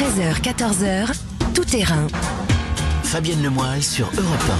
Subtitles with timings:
[0.00, 1.12] 13h, 14h,
[1.52, 2.06] tout terrain.
[3.04, 4.50] Fabienne Lemoyle sur Europe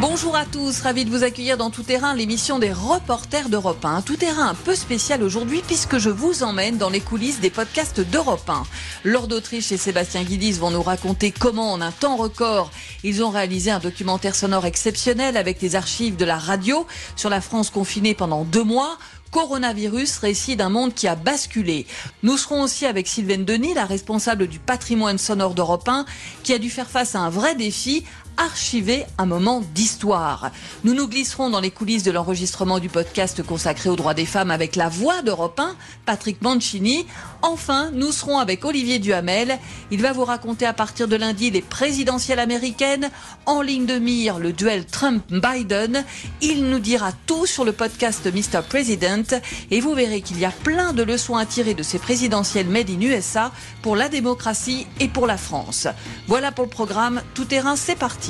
[0.00, 4.02] Bonjour à tous, ravi de vous accueillir dans Tout Terrain, l'émission des reporters d'Europe 1.
[4.02, 8.00] Tout Terrain un peu spécial aujourd'hui puisque je vous emmène dans les coulisses des podcasts
[8.00, 8.62] d'Europe 1.
[9.02, 12.70] Lord d'Autriche et Sébastien Guidis vont nous raconter comment en un temps record
[13.02, 16.86] ils ont réalisé un documentaire sonore exceptionnel avec des archives de la radio
[17.16, 18.98] sur la France confinée pendant deux mois
[19.32, 21.86] Coronavirus, récit d'un monde qui a basculé.
[22.22, 26.04] Nous serons aussi avec Sylvaine Denis, la responsable du patrimoine sonore d'Europe 1,
[26.42, 28.04] qui a dû faire face à un vrai défi,
[28.36, 30.50] archiver un moment d'histoire.
[30.84, 34.50] Nous nous glisserons dans les coulisses de l'enregistrement du podcast consacré aux droits des femmes
[34.50, 37.06] avec la voix d'Europe 1, Patrick Mancini.
[37.42, 39.58] Enfin, nous serons avec Olivier Duhamel.
[39.90, 43.10] Il va vous raconter à partir de lundi les présidentielles américaines,
[43.46, 46.04] en ligne de mire le duel Trump-Biden.
[46.40, 48.62] Il nous dira tout sur le podcast Mr.
[48.68, 49.40] President
[49.70, 52.90] et vous verrez qu'il y a plein de leçons à tirer de ces présidentielles made
[52.90, 55.88] in USA pour la démocratie et pour la France.
[56.28, 57.22] Voilà pour le programme.
[57.34, 58.21] Tout terrain, c'est parti.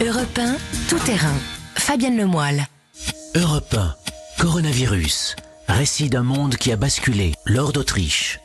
[0.00, 0.56] Europe 1,
[0.88, 1.34] tout terrain.
[1.76, 2.66] Fabienne Lemoyle.
[3.34, 3.94] Europe 1,
[4.38, 5.36] coronavirus.
[5.68, 7.34] Récit d'un monde qui a basculé.
[7.44, 8.40] Lors d'Autriche.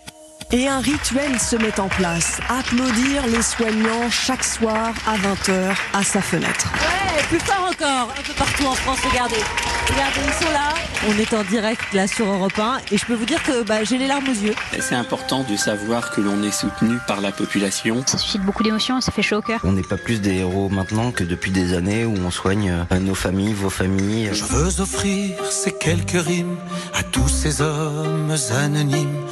[0.52, 2.40] Et un rituel se met en place.
[2.50, 6.72] Applaudir les soignants chaque soir à 20h à sa fenêtre.
[6.74, 8.14] Ouais, plus fort encore.
[8.18, 9.42] Un peu partout en France, regardez.
[9.88, 10.74] Regardez, ils sont là.
[11.08, 13.84] On est en direct là sur Europe 1 et je peux vous dire que bah,
[13.84, 14.56] j'ai les larmes aux yeux.
[14.80, 18.04] C'est important de savoir que l'on est soutenu par la population.
[18.08, 19.60] Ça suscite beaucoup d'émotions, ça fait chaud au cœur.
[19.64, 23.00] On n'est pas plus des héros maintenant que depuis des années où on soigne euh,
[23.00, 24.30] nos familles, vos familles.
[24.34, 26.58] Je veux offrir ces quelques rimes
[26.94, 29.26] à tous ces hommes anonymes,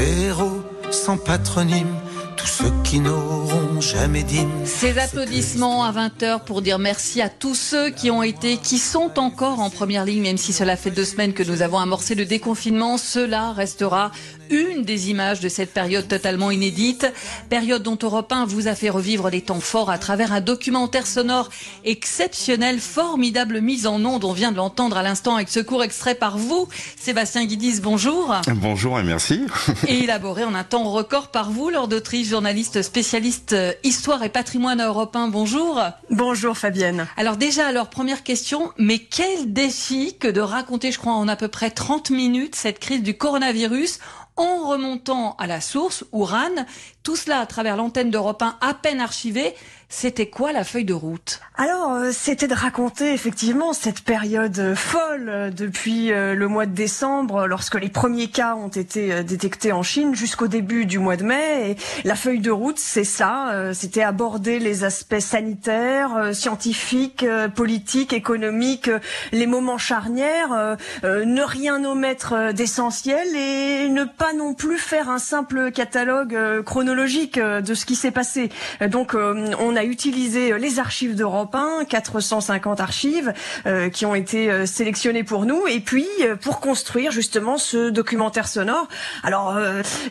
[0.00, 1.94] héros sans patronyme
[2.38, 4.46] tous ceux qui n'auront jamais dit.
[4.64, 9.18] Ces applaudissements à 20h pour dire merci à tous ceux qui ont été, qui sont
[9.18, 12.24] encore en première ligne, même si cela fait deux semaines que nous avons amorcé le
[12.24, 12.96] déconfinement.
[12.96, 14.12] Cela restera
[14.50, 17.12] une des images de cette période totalement inédite.
[17.50, 21.06] Période dont Europe 1 vous a fait revivre les temps forts à travers un documentaire
[21.06, 21.50] sonore
[21.84, 24.24] exceptionnel, formidable mise en onde.
[24.24, 26.68] On vient de l'entendre à l'instant avec ce court extrait par vous.
[26.98, 28.34] Sébastien Guidis, bonjour.
[28.54, 29.42] Bonjour et merci.
[29.88, 34.28] et élaboré en un temps record par vous, lors d'Autriche journaliste spécialiste euh, histoire et
[34.28, 35.28] patrimoine européen.
[35.28, 35.80] Bonjour.
[36.10, 37.08] Bonjour Fabienne.
[37.16, 41.36] Alors déjà, alors première question, mais quel défi que de raconter, je crois, en à
[41.36, 43.98] peu près 30 minutes cette crise du coronavirus
[44.36, 46.64] en remontant à la source, Ouran,
[47.08, 49.54] tout cela à travers l'antenne d'Europe 1 à peine archivée.
[49.90, 51.40] C'était quoi la feuille de route?
[51.56, 56.74] Alors, euh, c'était de raconter effectivement cette période folle euh, depuis euh, le mois de
[56.74, 61.24] décembre, lorsque les premiers cas ont été détectés en Chine, jusqu'au début du mois de
[61.24, 61.70] mai.
[61.70, 61.76] Et
[62.06, 67.24] la feuille de route, c'est ça, c'était aborder les aspects sanitaires, scientifiques,
[67.54, 68.90] politiques, économiques,
[69.32, 75.72] les moments charnières, ne rien omettre d'essentiel et ne pas non plus faire un simple
[75.72, 78.50] catalogue chronologique de ce qui s'est passé.
[78.80, 83.32] Donc, on a utilisé les archives d'Europe 1, 450 archives
[83.66, 87.90] euh, qui ont été euh, sélectionnées pour nous, et puis euh, pour construire justement ce
[87.90, 88.88] documentaire sonore.
[89.22, 89.58] Alors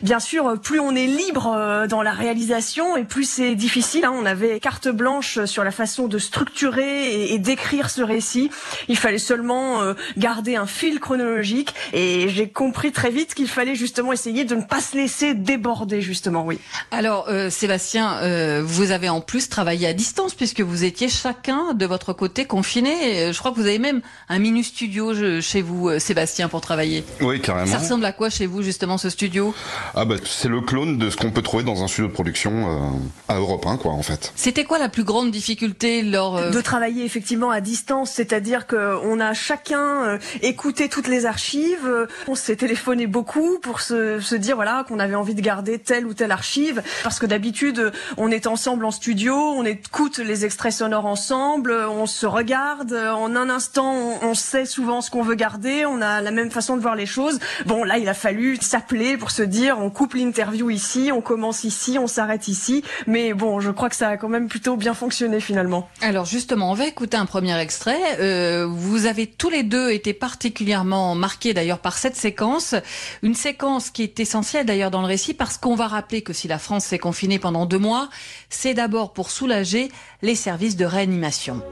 [0.02, 4.04] bien sûr, plus on est libre dans la réalisation, et plus c'est difficile.
[4.04, 4.14] Hein.
[4.14, 8.50] On avait carte blanche sur la façon de structurer et d'écrire ce récit.
[8.88, 9.80] Il fallait seulement
[10.16, 14.62] garder un fil chronologique, et j'ai compris très vite qu'il fallait justement essayer de ne
[14.62, 16.44] pas se laisser déborder, justement.
[16.44, 16.58] Oui.
[16.90, 22.12] Alors Sébastien, vous avez en plus travailler à distance puisque vous étiez chacun de votre
[22.12, 23.32] côté confiné.
[23.32, 27.04] Je crois que vous avez même un mini studio chez vous, euh, Sébastien, pour travailler.
[27.20, 27.70] Oui, carrément.
[27.70, 29.54] Ça ressemble à quoi chez vous justement ce studio?
[29.94, 32.52] Ah bah c'est le clone de ce qu'on peut trouver dans un studio de production
[32.52, 34.32] euh, à Europe 1, quoi, en fait.
[34.36, 39.20] C'était quoi la plus grande difficulté lors euh, de travailler effectivement à distance, c'est-à-dire qu'on
[39.20, 44.84] a chacun écouté toutes les archives, on s'est téléphoné beaucoup pour se, se dire voilà
[44.88, 46.57] qu'on avait envie de garder telle ou telle archive,
[47.02, 52.06] parce que d'habitude on est ensemble en studio on écoute les extraits sonores ensemble, on
[52.06, 56.30] se regarde, en un instant on sait souvent ce qu'on veut garder, on a la
[56.30, 57.38] même façon de voir les choses.
[57.66, 61.64] Bon là il a fallu s'appeler pour se dire on coupe l'interview ici, on commence
[61.64, 64.94] ici, on s'arrête ici, mais bon je crois que ça a quand même plutôt bien
[64.94, 65.88] fonctionné finalement.
[66.00, 68.00] Alors justement on va écouter un premier extrait.
[68.20, 72.74] Euh, vous avez tous les deux été particulièrement marqués d'ailleurs par cette séquence,
[73.22, 76.47] une séquence qui est essentielle d'ailleurs dans le récit parce qu'on va rappeler que si
[76.48, 78.08] la France s'est confinée pendant deux mois,
[78.50, 79.90] c'est d'abord pour soulager
[80.22, 81.62] les services de réanimation.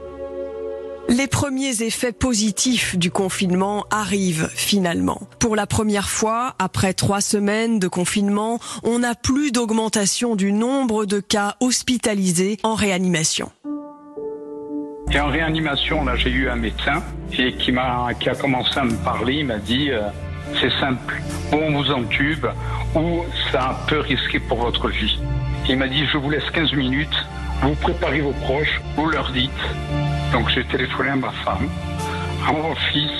[1.09, 5.21] Les premiers effets positifs du confinement arrivent finalement.
[5.39, 11.05] Pour la première fois, après trois semaines de confinement, on n'a plus d'augmentation du nombre
[11.05, 13.51] de cas hospitalisés en réanimation.
[15.13, 17.01] Et en réanimation, là, j'ai eu un médecin
[17.37, 19.35] et qui m'a, qui a commencé à me parler.
[19.35, 20.01] Il m'a dit, euh,
[20.59, 21.21] c'est simple.
[21.51, 22.45] Ou on vous entube,
[22.95, 25.19] ou c'est un peu risqué pour votre vie.
[25.69, 27.25] Il m'a dit, je vous laisse 15 minutes,
[27.61, 29.51] vous préparez vos proches, vous leur dites.
[30.31, 31.69] Donc j'ai téléphoné à ma femme,
[32.47, 33.11] à mon fils,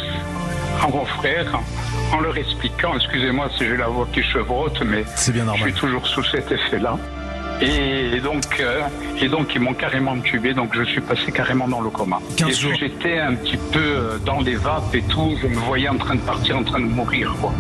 [0.84, 1.60] à mon frère,
[2.14, 6.06] en leur expliquant, excusez-moi si j'ai la voix qui chevrotte, mais bien je suis toujours
[6.08, 6.98] sous cet effet-là.
[7.60, 8.82] Et donc, euh,
[9.20, 12.20] et donc ils m'ont carrément tubé, donc je suis passé carrément dans le coma.
[12.38, 12.74] 15 et jours.
[12.80, 16.16] j'étais un petit peu euh, dans les vapes et tout, je me voyais en train
[16.16, 17.52] de partir, en train de mourir, quoi.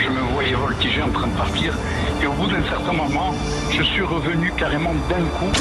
[0.00, 1.72] Je me voyais voltiger en train de partir,
[2.20, 3.32] et au bout d'un certain moment,
[3.70, 5.52] je suis revenu carrément d'un coup.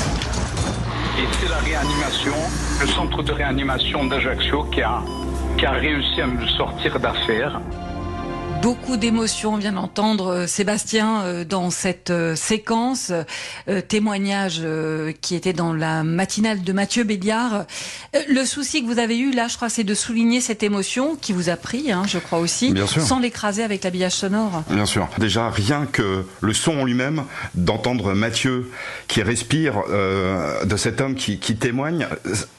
[1.19, 2.33] Et c'est la réanimation,
[2.81, 5.03] le centre de réanimation d'Ajaccio qui a,
[5.57, 7.61] qui a réussi à me sortir d'affaire.
[8.61, 13.11] Beaucoup d'émotions, on vient d'entendre euh, Sébastien euh, dans cette euh, séquence,
[13.87, 14.61] témoignage
[15.21, 17.65] qui était dans la matinale de Mathieu Béliard.
[18.29, 21.33] Le souci que vous avez eu là, je crois, c'est de souligner cette émotion qui
[21.33, 23.01] vous a pris, hein, je crois aussi, Bien sûr.
[23.01, 24.63] sans l'écraser avec l'habillage sonore.
[24.69, 25.07] Bien sûr.
[25.17, 27.23] Déjà, rien que le son en lui-même,
[27.55, 28.69] d'entendre Mathieu
[29.07, 32.07] qui respire euh, de cet homme qui, qui témoigne,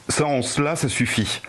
[0.08, 1.40] ça en cela, ça suffit.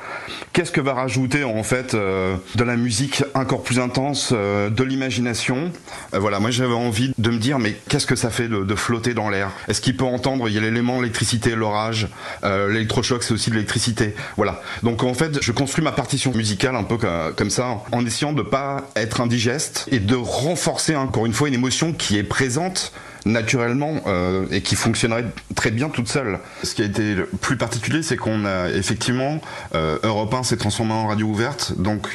[0.53, 4.83] Qu'est-ce que va rajouter en fait euh, de la musique encore plus intense, euh, de
[4.83, 5.71] l'imagination?
[6.13, 9.13] Euh, Voilà, moi j'avais envie de me dire, mais qu'est-ce que ça fait de, flotter
[9.13, 9.51] dans l'air?
[9.67, 12.07] Est-ce qu'il peut entendre Il y a l'élément l'électricité, l'orage,
[12.43, 14.15] l'électrochoc, c'est aussi de l'électricité.
[14.37, 14.61] Voilà.
[14.81, 16.97] Donc en fait, je construis ma partition musicale un peu
[17.35, 21.53] comme ça, en essayant de pas être indigeste et de renforcer encore une fois une
[21.53, 22.93] émotion qui est présente
[23.25, 25.25] naturellement euh, et qui fonctionnerait
[25.55, 26.39] très bien toute seule.
[26.63, 29.39] Ce qui a été le plus particulier, c'est qu'on a effectivement
[29.75, 32.07] euh, Europe 1 s'est transformé en radio ouverte, donc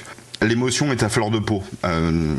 [0.43, 2.35] l'émotion est à fleur de peau euh,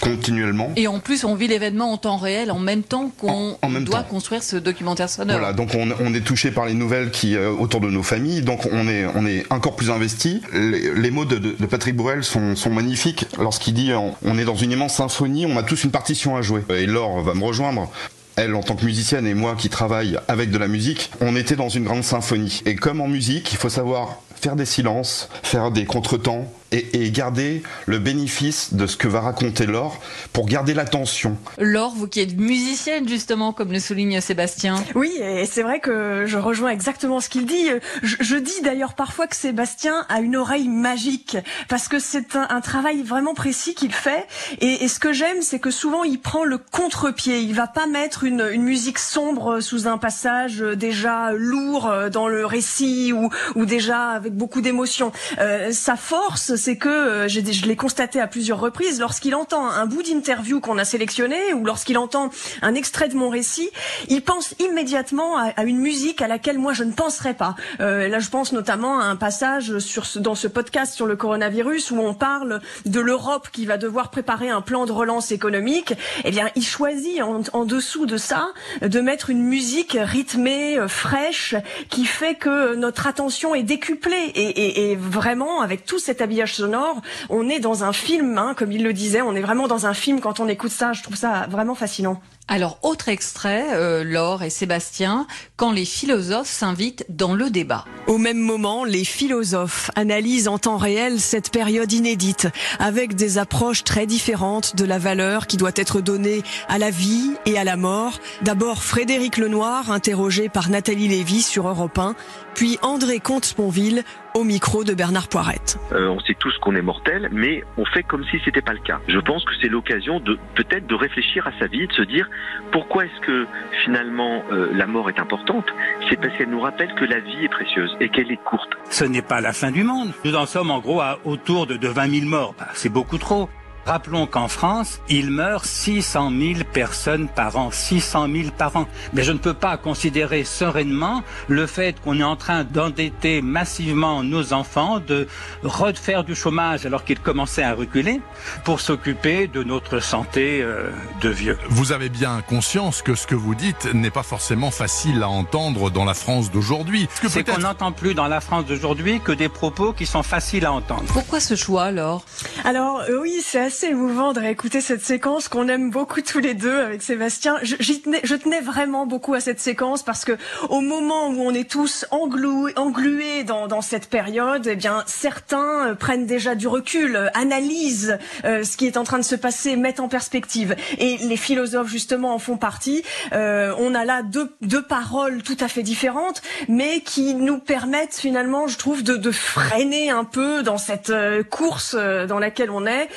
[0.00, 0.70] continuellement.
[0.76, 4.08] Et en plus, on vit l'événement en temps réel, en même temps qu'on doit temps.
[4.08, 5.38] construire ce documentaire sonore.
[5.38, 8.42] Voilà, donc on, on est touché par les nouvelles qui euh, autour de nos familles,
[8.42, 10.42] donc on est on est encore plus investi.
[10.52, 14.38] Les, les mots de, de, de Patrick Bourrel sont, sont magnifiques lorsqu'il dit on, on
[14.38, 16.62] est dans une immense symphonie, on a tous une partition à jouer.
[16.70, 17.90] Et Laure va me rejoindre.
[18.36, 21.56] Elle, en tant que musicienne, et moi qui travaille avec de la musique, on était
[21.56, 22.62] dans une grande symphonie.
[22.64, 27.10] Et comme en musique, il faut savoir faire des silences, faire des contretemps et, et
[27.10, 30.00] garder le bénéfice de ce que va raconter Laure
[30.32, 31.36] pour garder l'attention.
[31.58, 34.82] Laure, vous qui êtes musicienne justement, comme le souligne Sébastien.
[34.94, 37.68] Oui, et c'est vrai que je rejoins exactement ce qu'il dit.
[38.02, 41.36] Je, je dis d'ailleurs parfois que Sébastien a une oreille magique
[41.68, 44.26] parce que c'est un, un travail vraiment précis qu'il fait.
[44.60, 47.40] Et, et ce que j'aime, c'est que souvent il prend le contre-pied.
[47.40, 52.46] Il va pas mettre une, une musique sombre sous un passage déjà lourd dans le
[52.46, 55.12] récit ou, ou déjà avec beaucoup d'émotion.
[55.38, 59.86] Euh, sa force, c'est que euh, je l'ai constaté à plusieurs reprises lorsqu'il entend un
[59.86, 62.30] bout d'interview qu'on a sélectionné ou lorsqu'il entend
[62.62, 63.70] un extrait de mon récit,
[64.08, 67.56] il pense immédiatement à, à une musique à laquelle moi je ne penserais pas.
[67.80, 71.16] Euh, là, je pense notamment à un passage sur ce, dans ce podcast sur le
[71.16, 75.94] coronavirus où on parle de l'Europe qui va devoir préparer un plan de relance économique.
[76.24, 78.48] Eh bien, il choisit en, en dessous de ça
[78.82, 81.54] de mettre une musique rythmée, euh, fraîche,
[81.88, 84.30] qui fait que notre attention est décuplée.
[84.34, 88.54] Et, et- et vraiment, avec tout cet habillage sonore, on est dans un film, hein,
[88.56, 90.92] comme il le disait, on est vraiment dans un film quand on écoute ça.
[90.92, 92.20] Je trouve ça vraiment fascinant.
[92.52, 97.84] Alors, autre extrait, euh, Laure et Sébastien, quand les philosophes s'invitent dans le débat.
[98.08, 102.48] Au même moment, les philosophes analysent en temps réel cette période inédite,
[102.80, 107.36] avec des approches très différentes de la valeur qui doit être donnée à la vie
[107.46, 108.18] et à la mort.
[108.42, 112.16] D'abord Frédéric Lenoir, interrogé par Nathalie Lévy sur Europe 1,
[112.56, 114.02] puis André Comte-Sponville
[114.34, 115.78] au micro de Bernard Poirette.
[115.92, 118.80] Euh, on sait tous qu'on est mortel, mais on fait comme si c'était pas le
[118.80, 119.00] cas.
[119.08, 122.28] Je pense que c'est l'occasion de peut-être de réfléchir à sa vie, de se dire
[122.72, 123.46] pourquoi est-ce que
[123.84, 125.66] finalement euh, la mort est importante?
[126.08, 128.70] C'est parce qu'elle nous rappelle que la vie est précieuse et qu'elle est courte.
[128.90, 130.12] Ce n'est pas la fin du monde.
[130.24, 132.54] Nous en sommes en gros à autour de, de 20 000 morts.
[132.58, 133.48] Bah, c'est beaucoup trop.
[133.86, 137.70] Rappelons qu'en France, il meurt 600 000 personnes par an.
[137.70, 138.86] 600 000 par an.
[139.12, 144.22] Mais je ne peux pas considérer sereinement le fait qu'on est en train d'endetter massivement
[144.22, 145.26] nos enfants, de
[145.62, 148.20] refaire du chômage alors qu'ils commençaient à reculer,
[148.64, 151.58] pour s'occuper de notre santé euh, de vieux.
[151.68, 155.90] Vous avez bien conscience que ce que vous dites n'est pas forcément facile à entendre
[155.90, 157.08] dans la France d'aujourd'hui.
[157.28, 160.72] C'est qu'on n'entend plus dans la France d'aujourd'hui que des propos qui sont faciles à
[160.72, 161.04] entendre.
[161.12, 162.24] Pourquoi ce choix, Laure
[162.64, 166.54] Alors euh, oui, c'est assez émouvant de réécouter cette séquence qu'on aime beaucoup tous les
[166.54, 167.56] deux avec Sébastien.
[167.62, 170.36] Je, tenais, je tenais vraiment beaucoup à cette séquence parce que
[170.70, 175.90] au moment où on est tous englués, englués dans, dans cette période, eh bien certains
[175.90, 179.36] euh, prennent déjà du recul, euh, analysent euh, ce qui est en train de se
[179.36, 180.74] passer, mettent en perspective.
[180.98, 183.04] Et les philosophes justement en font partie.
[183.32, 188.16] Euh, on a là deux, deux paroles tout à fait différentes, mais qui nous permettent
[188.16, 191.12] finalement, je trouve, de, de freiner un peu dans cette
[191.50, 193.08] course dans laquelle on est,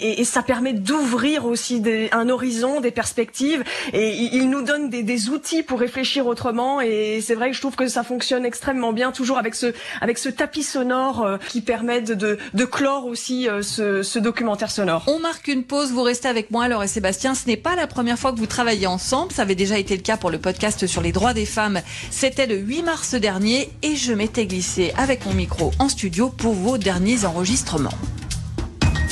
[0.00, 5.62] et, ça permet d'ouvrir aussi un horizon, des perspectives, et il nous donne des, outils
[5.62, 6.80] pour réfléchir autrement.
[6.80, 10.18] Et c'est vrai que je trouve que ça fonctionne extrêmement bien, toujours avec ce avec
[10.18, 15.04] ce tapis sonore euh, qui permet de, de, clore aussi euh, ce, ce, documentaire sonore.
[15.06, 17.34] On marque une pause, vous restez avec moi, Laure et Sébastien.
[17.34, 20.02] Ce n'est pas la première fois que vous travaillez ensemble, ça avait déjà été le
[20.02, 21.80] cas pour le podcast sur les droits des femmes.
[22.10, 26.54] C'était le 8 mars dernier et je m'étais glissée avec mon micro en studio pour
[26.54, 27.90] vos derniers enregistrements.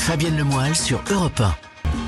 [0.09, 1.55] Fabienne Lemoyle sur Europe 1.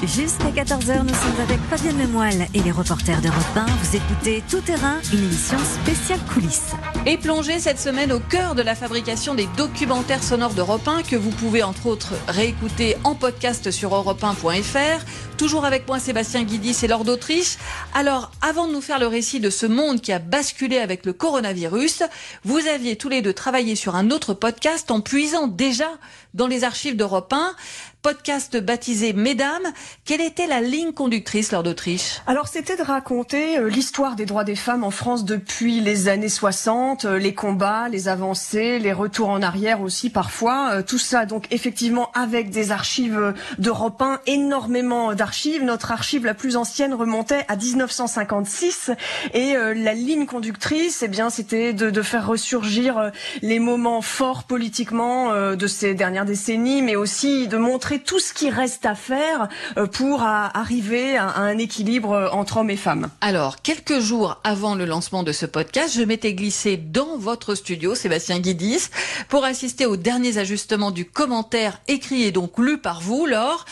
[0.07, 3.67] Jusqu'à 14h, nous sommes avec Fabienne Lemoyle et les reporters d'Europe 1.
[3.67, 6.73] Vous écoutez Tout Terrain, une émission spéciale coulisses.
[7.05, 11.17] Et plongez cette semaine au cœur de la fabrication des documentaires sonores d'Europe 1 que
[11.17, 15.05] vous pouvez entre autres réécouter en podcast sur europe1.fr.
[15.37, 17.59] Toujours avec moi Sébastien Guidis et Lord d'Autriche.
[17.95, 21.13] Alors, avant de nous faire le récit de ce monde qui a basculé avec le
[21.13, 22.05] coronavirus,
[22.45, 25.91] vous aviez tous les deux travaillé sur un autre podcast en puisant déjà
[26.33, 27.55] dans les archives d'Europe 1
[28.03, 29.67] podcast baptisé Mesdames.
[30.05, 34.45] Quelle était la ligne conductrice lors d'Autriche Alors c'était de raconter euh, l'histoire des droits
[34.45, 39.29] des femmes en France depuis les années 60, euh, les combats, les avancées, les retours
[39.29, 40.71] en arrière aussi parfois.
[40.73, 45.63] Euh, tout ça donc effectivement avec des archives d'Europe 1, énormément d'archives.
[45.63, 48.93] Notre archive la plus ancienne remontait à 1956
[49.35, 53.11] et la ligne conductrice, eh bien c'était de, de, faire ressurgir
[53.43, 58.51] les moments forts politiquement de ces dernières décennies, mais aussi de montrer tout ce qui
[58.51, 63.11] reste à faire euh, pour arriver à un équilibre euh, entre hommes et femmes.
[63.21, 67.95] Alors, quelques jours avant le lancement de ce podcast, je m'étais glissé dans votre studio,
[67.95, 68.89] Sébastien Guidis,
[69.29, 73.65] pour assister aux derniers ajustements du commentaire écrit et donc lu par vous, Laure.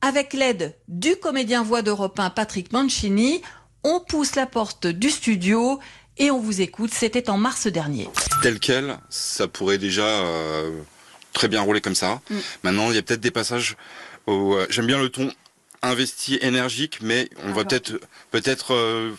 [0.00, 3.40] Avec l'aide du comédien voix d'Europe 1 Patrick Mancini,
[3.84, 5.78] on pousse la porte du studio
[6.18, 6.90] et on vous écoute.
[6.92, 8.08] C'était en mars dernier.
[8.42, 10.70] Tel quel, ça pourrait déjà euh,
[11.32, 12.20] très bien roulé comme ça.
[12.30, 12.36] Mm.
[12.62, 13.76] Maintenant, il y a peut-être des passages
[14.26, 15.32] où euh, j'aime bien le ton
[15.82, 17.98] investi, énergique, mais on va peut-être
[18.30, 19.10] peut-être euh,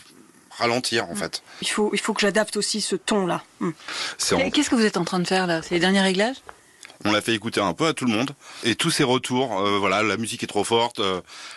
[0.50, 1.18] ralentir en mm.
[1.18, 1.42] fait.
[1.60, 3.42] Il faut il faut que j'adapte aussi ce ton là.
[3.60, 3.70] Mm.
[4.52, 5.62] Qu'est-ce que vous êtes en train de faire là?
[5.62, 6.36] C'est les derniers réglages?
[7.04, 8.30] On l'a fait écouter un peu à tout le monde
[8.64, 11.00] et tous ces retours, euh, voilà, la musique est trop forte,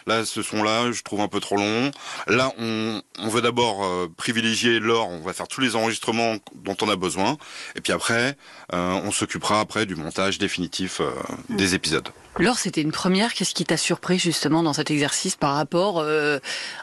[0.06, 1.92] là ce son là, je trouve un peu trop long.
[2.28, 3.88] Là, on, on veut d'abord
[4.18, 7.38] privilégier l'or, on va faire tous les enregistrements dont on a besoin
[7.76, 8.38] et puis après,
[8.72, 11.02] on s'occupera après du montage définitif
[11.50, 12.10] des épisodes.
[12.40, 13.34] Laure, c'était une première.
[13.34, 16.38] Qu'est-ce qui t'a surpris justement dans cet exercice par rapport euh,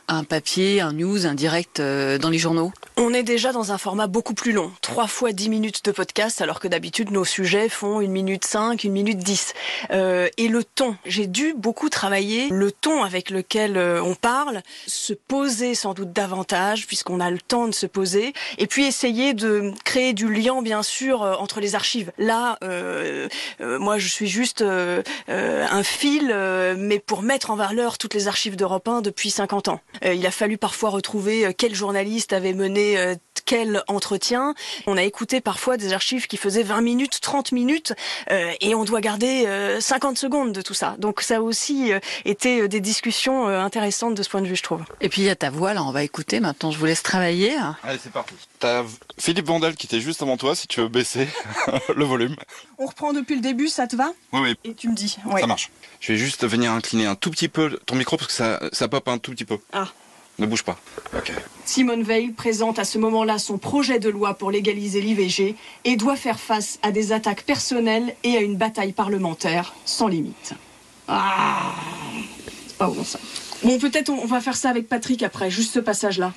[0.09, 2.73] à un papier, un news, un direct euh, dans les journaux?
[2.97, 4.73] On est déjà dans un format beaucoup plus long.
[4.81, 8.93] Trois fois dix minutes de podcast, alors que d'habitude nos sujets font une minute une
[8.93, 9.53] minute dix.
[9.91, 10.97] Euh, et le ton.
[11.05, 16.87] J'ai dû beaucoup travailler le ton avec lequel on parle, se poser sans doute davantage,
[16.87, 20.83] puisqu'on a le temps de se poser, et puis essayer de créer du lien, bien
[20.83, 22.13] sûr, entre les archives.
[22.19, 22.59] Là,
[23.61, 24.65] moi, je suis juste
[25.35, 29.31] euh, un fil, euh, mais pour mettre en valeur toutes les archives d'Europe 1 depuis
[29.31, 29.81] 50 ans.
[30.05, 34.55] Euh, il a fallu parfois retrouver quel journaliste avait mené quel entretien.
[34.87, 37.93] On a écouté parfois des archives qui faisaient 20 minutes, 30 minutes,
[38.31, 39.47] et on doit garder
[39.81, 40.97] 50 secondes de tout ça.
[40.99, 41.93] Donc ça a aussi
[42.25, 44.85] été des discussions intéressantes de ce point de vue, je trouve.
[45.01, 46.41] Et puis il y a ta voix, là, on va écouter.
[46.41, 47.55] Maintenant, je vous laisse travailler.
[47.83, 48.35] Allez, c'est parti.
[48.59, 48.83] T'as
[49.19, 51.29] Philippe Vandel qui était juste avant toi, si tu veux baisser
[51.95, 52.37] le volume.
[52.79, 54.13] On reprend depuis le début, ça te va?
[54.33, 54.57] Oui, oui.
[54.65, 55.17] Et tu me dis.
[55.39, 55.71] Ça marche.
[56.01, 58.89] Je vais juste venir incliner un tout petit peu ton micro parce que ça, ça
[58.89, 59.59] pop un tout petit peu.
[59.73, 59.89] Ah.
[60.39, 60.77] Ne bouge pas.
[61.65, 66.17] Simone Veil présente à ce moment-là son projet de loi pour légaliser l'IVG et doit
[66.17, 70.55] faire face à des attaques personnelles et à une bataille parlementaire sans limite.
[71.07, 71.75] Ah
[72.67, 73.21] C'est pas bon ça.
[73.63, 76.33] Bon, peut-être on va faire ça avec Patrick après, juste ce passage-là.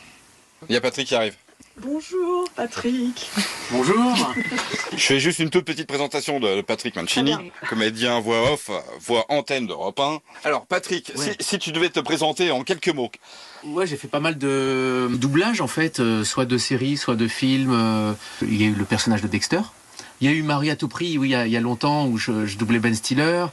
[0.70, 1.36] Il y a Patrick qui arrive.
[1.80, 3.30] Bonjour Patrick.
[3.72, 4.34] Bonjour.
[4.94, 7.36] Je fais juste une toute petite présentation de Patrick Mancini,
[7.70, 10.20] comédien voix off, voix antenne d'Europe 1.
[10.44, 13.12] Alors Patrick, si, tu devais te présenter en quelques mots.
[13.64, 17.28] Ouais, j'ai fait pas mal de doublage en fait, euh, soit de séries, soit de
[17.28, 17.74] films.
[17.74, 19.62] Euh, il y a eu le personnage de Dexter.
[20.20, 22.48] Il y a eu Marie à tout prix, oui, il y a, longtemps où je,
[22.48, 23.46] je doublais Ben Stiller.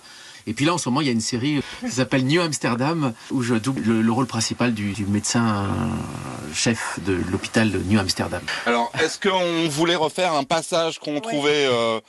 [0.47, 3.13] Et puis là, en ce moment, il y a une série qui s'appelle New Amsterdam,
[3.31, 8.43] où je double le, rôle principal du, médecin euh, chef de l'hôpital de New Amsterdam.
[8.67, 11.67] Alors, est-ce qu'on voulait refaire un passage qu'on trouvait...
[11.67, 12.01] Euh,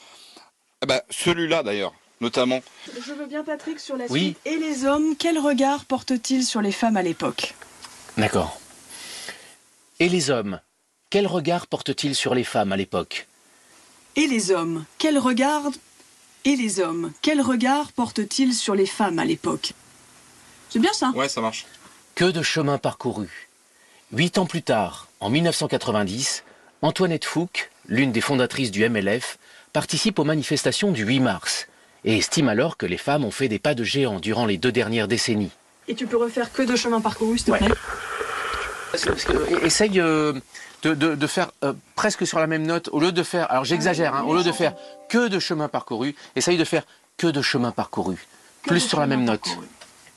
[0.84, 1.94] eh ben, celui-là, d'ailleurs.
[2.22, 2.62] notamment.
[2.96, 4.22] Je veux bien Patrick sur la Oui.
[4.22, 4.38] suite.
[4.46, 7.56] Et les hommes, quel regard portent-ils sur les femmes à l'époque?
[8.18, 8.60] D'accord.
[10.00, 10.60] Et les hommes
[11.10, 13.28] Quel regard portent-ils sur les femmes à l'époque?
[14.18, 15.64] Et les hommes, quel regard
[16.48, 19.74] Et les hommes, quel regard portent-ils sur les femmes à l'époque?
[20.70, 21.12] C'est bien ça?
[21.16, 21.66] Ouais, ça marche.
[22.14, 23.50] Que de chemin parcouru.
[24.14, 26.44] Huit ans plus tard, en 1990,
[26.84, 29.40] Antoinette Fouque, l'une des fondatrices du MLF,
[29.74, 31.68] participe aux manifestations du 8 mars
[32.04, 34.72] et estime alors que les femmes ont fait des pas de géant durant les deux
[34.72, 35.52] dernières décennies.
[35.88, 37.74] Et tu peux refaire que de chemin parcouru, s'il te plaît?
[39.64, 40.34] Essaye euh,
[40.84, 43.66] de, de- de faire euh, presque sur la même note, au lieu de faire, alors
[43.66, 44.74] j'exagère, hein, au lieu de faire
[45.10, 46.84] que de chemin parcouru, essaye de faire
[47.18, 48.16] que de chemin parcouru,
[48.64, 49.42] Que plus sur la même note.
[49.44, 49.68] parcouru.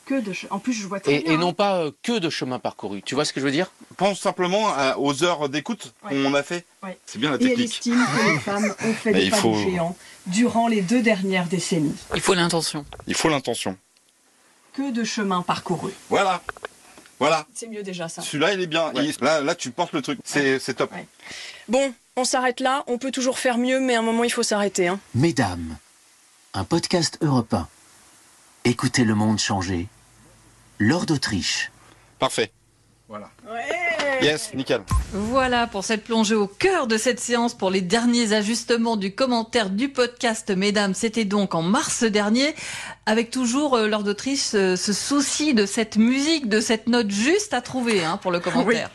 [0.07, 1.33] Que de che- En plus, je vois très Et, bien.
[1.35, 3.03] et non pas euh, que de chemin parcouru.
[3.03, 3.71] Tu vois ce que je veux dire?
[3.99, 6.65] Pense simplement à- aux heures d'écoute qu'on a fait.
[6.83, 6.97] Ouais.
[7.05, 7.73] C'est bien la Et elle technique.
[7.75, 9.95] estime que les femmes ont fait des il pas faut- de géant
[10.27, 11.95] durant les deux dernières décennies.
[12.15, 12.87] Il faut l'intention.
[13.07, 13.77] Il faut l'intention.
[14.73, 15.93] Que de chemin parcouru.
[16.09, 16.41] Voilà.
[17.19, 17.47] Voilà.
[17.55, 18.23] C'est mieux déjà ça.
[18.23, 18.93] Celui-là, il est bien.
[18.95, 20.21] Il- là, là, tu portes le truc.
[20.25, 20.93] C'est c'est top.
[21.69, 22.85] Bon, on s'arrête là.
[22.87, 24.89] On peut toujours faire mieux, mais à un moment, il faut s'arrêter.
[24.89, 25.01] Hein.
[25.15, 25.77] Mesdames,
[26.55, 27.69] un podcast européen.
[28.65, 29.87] Écoutez le monde changer.
[30.79, 31.71] Lors d'Autriche.
[32.19, 32.53] Parfait.
[33.09, 33.31] Voilà.
[34.21, 34.83] Yes, nickel.
[35.13, 39.71] Voilà pour cette plongée au cœur de cette séance pour les derniers ajustements du commentaire
[39.71, 40.51] du podcast.
[40.51, 42.55] Mesdames, c'était donc en mars dernier,
[43.09, 47.55] avec toujours euh, lors d'Autriche euh, ce souci de cette musique, de cette note juste
[47.55, 48.91] à trouver hein, pour le commentaire.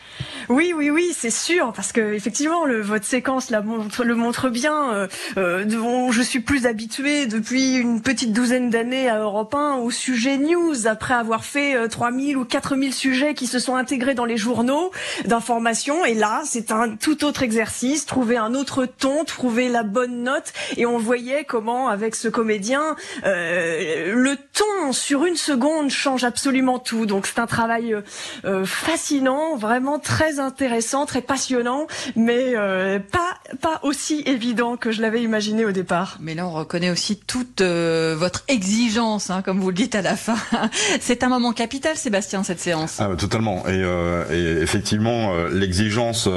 [0.49, 4.49] Oui, oui, oui, c'est sûr, parce que effectivement, le, votre séquence la montre, le montre
[4.49, 4.93] bien.
[4.93, 9.77] Euh, euh, dont je suis plus habituée depuis une petite douzaine d'années à Europe 1
[9.77, 14.13] au sujet news, après avoir fait euh, 3000 ou 4000 sujets qui se sont intégrés
[14.13, 14.91] dans les journaux
[15.25, 16.05] d'information.
[16.05, 20.53] Et là, c'est un tout autre exercice, trouver un autre ton, trouver la bonne note.
[20.77, 26.79] Et on voyait comment, avec ce comédien, euh, le ton sur une seconde change absolument
[26.79, 27.05] tout.
[27.05, 28.01] Donc c'est un travail euh,
[28.45, 35.01] euh, fascinant, vraiment très intéressant, très passionnant, mais euh, pas pas aussi évident que je
[35.01, 36.17] l'avais imaginé au départ.
[36.21, 40.01] Mais là, on reconnaît aussi toute euh, votre exigence, hein, comme vous le dites à
[40.01, 40.35] la fin.
[40.99, 42.97] C'est un moment capital, Sébastien, cette séance.
[42.99, 43.65] Ah, bah, totalement.
[43.67, 46.27] Et, euh, et effectivement, euh, l'exigence,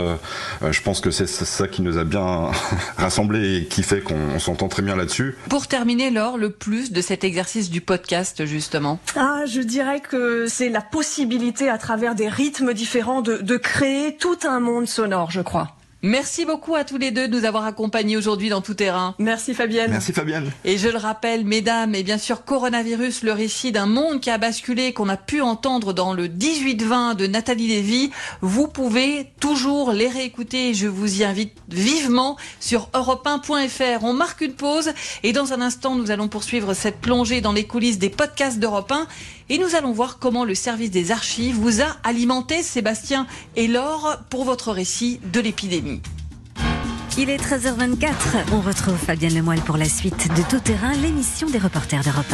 [0.71, 2.51] je pense que c'est ça qui nous a bien
[2.97, 5.37] rassemblés et qui fait qu'on on s'entend très bien là-dessus.
[5.49, 8.99] Pour terminer, Laure, le plus de cet exercice du podcast, justement.
[9.17, 14.17] Ah, je dirais que c'est la possibilité à travers des rythmes différents de, de créer
[14.17, 15.76] tout un monde sonore, je crois.
[16.03, 19.15] Merci beaucoup à tous les deux de nous avoir accompagnés aujourd'hui dans Tout Terrain.
[19.19, 19.91] Merci Fabienne.
[19.91, 20.51] Merci Fabienne.
[20.65, 24.37] Et je le rappelle, mesdames, et bien sûr, coronavirus, le récit d'un monde qui a
[24.37, 28.11] basculé, qu'on a pu entendre dans le 18-20 de Nathalie Lévy.
[28.43, 30.75] Vous pouvez toujours les réécouter.
[30.75, 34.05] Je vous y invite vivement sur europe1.fr.
[34.05, 34.91] On marque une pause
[35.23, 38.93] et dans un instant, nous allons poursuivre cette plongée dans les coulisses des podcasts d'Europe
[38.93, 39.07] 1
[39.49, 44.19] et nous allons voir comment le service des archives vous a alimenté, Sébastien et Laure,
[44.29, 45.86] pour votre récit de l'épidémie.
[45.87, 46.26] didn't.
[47.19, 48.13] Il est 13h24.
[48.53, 52.27] On retrouve Fabienne Lemoyle pour la suite de Tout Terrain, l'émission des reporters d'Europe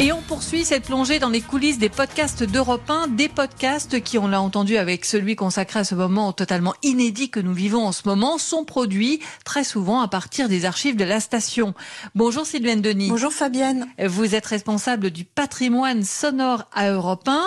[0.00, 0.02] 1.
[0.02, 4.18] Et on poursuit cette plongée dans les coulisses des podcasts d'Europe 1, des podcasts qui,
[4.18, 7.92] on l'a entendu avec celui consacré à ce moment totalement inédit que nous vivons en
[7.92, 11.72] ce moment, sont produits très souvent à partir des archives de la station.
[12.16, 13.10] Bonjour Sylvaine Denis.
[13.10, 13.86] Bonjour Fabienne.
[14.04, 17.40] Vous êtes responsable du patrimoine sonore à Europe 1.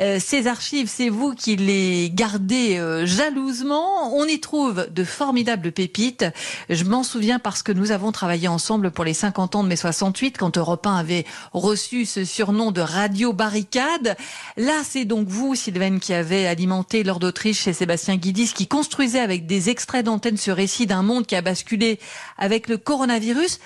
[0.00, 4.16] Euh, ces archives, c'est vous qui les gardez euh, jalousement.
[4.16, 6.23] On y trouve de formidables pépites.
[6.68, 9.76] Je m'en souviens parce que nous avons travaillé ensemble pour les 50 ans de mai
[9.76, 14.16] 68 quand Europe 1 avait reçu ce surnom de radio barricade.
[14.56, 19.20] Là, c'est donc vous, Sylvaine, qui avez alimenté Lord d'Autriche chez Sébastien Guidis, qui construisait
[19.20, 21.98] avec des extraits d'antenne ce récit d'un monde qui a basculé
[22.38, 23.60] avec le coronavirus.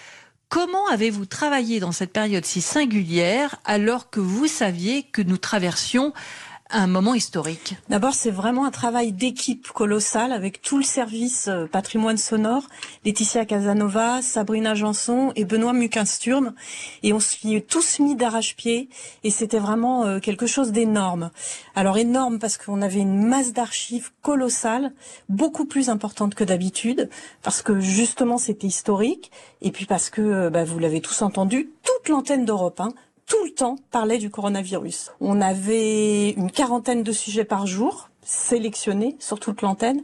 [0.48, 6.14] Comment avez-vous travaillé dans cette période si singulière alors que vous saviez que nous traversions
[6.70, 11.66] un moment historique D'abord, c'est vraiment un travail d'équipe colossal avec tout le service euh,
[11.66, 12.64] patrimoine sonore,
[13.04, 16.54] Laetitia Casanova, Sabrina Janson et Benoît Mukinsturm.
[17.02, 18.90] Et on s'y est tous mis d'arrache-pied
[19.24, 21.30] et c'était vraiment euh, quelque chose d'énorme.
[21.74, 24.92] Alors énorme parce qu'on avait une masse d'archives colossale,
[25.28, 27.08] beaucoup plus importante que d'habitude,
[27.42, 29.30] parce que justement c'était historique
[29.62, 32.92] et puis parce que, euh, bah, vous l'avez tous entendu, toute l'antenne d'Europe 1
[33.28, 35.12] tout le temps parlait du coronavirus.
[35.20, 40.02] On avait une quarantaine de sujets par jour sélectionnées sur toute l'antenne.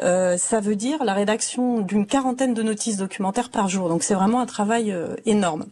[0.00, 3.88] Euh, ça veut dire la rédaction d'une quarantaine de notices documentaires par jour.
[3.88, 5.66] Donc c'est vraiment un travail euh, énorme.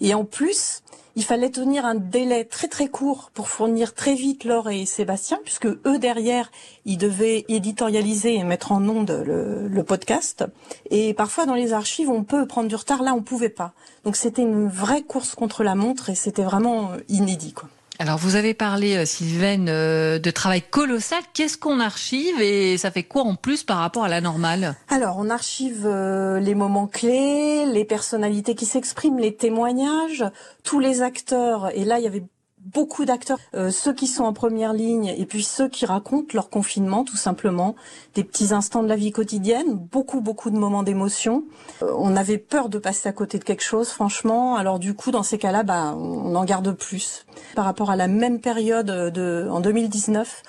[0.00, 0.82] Et en plus,
[1.14, 5.38] il fallait tenir un délai très très court pour fournir très vite Laure et Sébastien,
[5.44, 6.50] puisque eux derrière,
[6.86, 10.44] ils devaient éditorialiser et mettre en onde le, le podcast.
[10.90, 13.02] Et parfois dans les archives, on peut prendre du retard.
[13.02, 13.72] Là, on pouvait pas.
[14.04, 17.52] Donc c'était une vraie course contre la montre et c'était vraiment euh, inédit.
[17.52, 17.68] Quoi.
[17.98, 21.20] Alors vous avez parlé, euh, Sylvaine, euh, de travail colossal.
[21.34, 24.74] Qu'est-ce qu'on archive et ça fait quoi en plus par rapport à la normale?
[24.88, 30.24] Alors on archive euh, les moments clés, les personnalités qui s'expriment, les témoignages,
[30.64, 31.70] tous les acteurs.
[31.76, 32.24] Et là il y avait
[32.64, 36.48] beaucoup d'acteurs, euh, ceux qui sont en première ligne et puis ceux qui racontent leur
[36.48, 37.74] confinement tout simplement,
[38.14, 41.44] des petits instants de la vie quotidienne, beaucoup beaucoup de moments d'émotion.
[41.82, 45.10] Euh, on avait peur de passer à côté de quelque chose franchement, alors du coup
[45.10, 47.26] dans ces cas-là bah on en garde plus.
[47.54, 50.42] Par rapport à la même période de en 2019,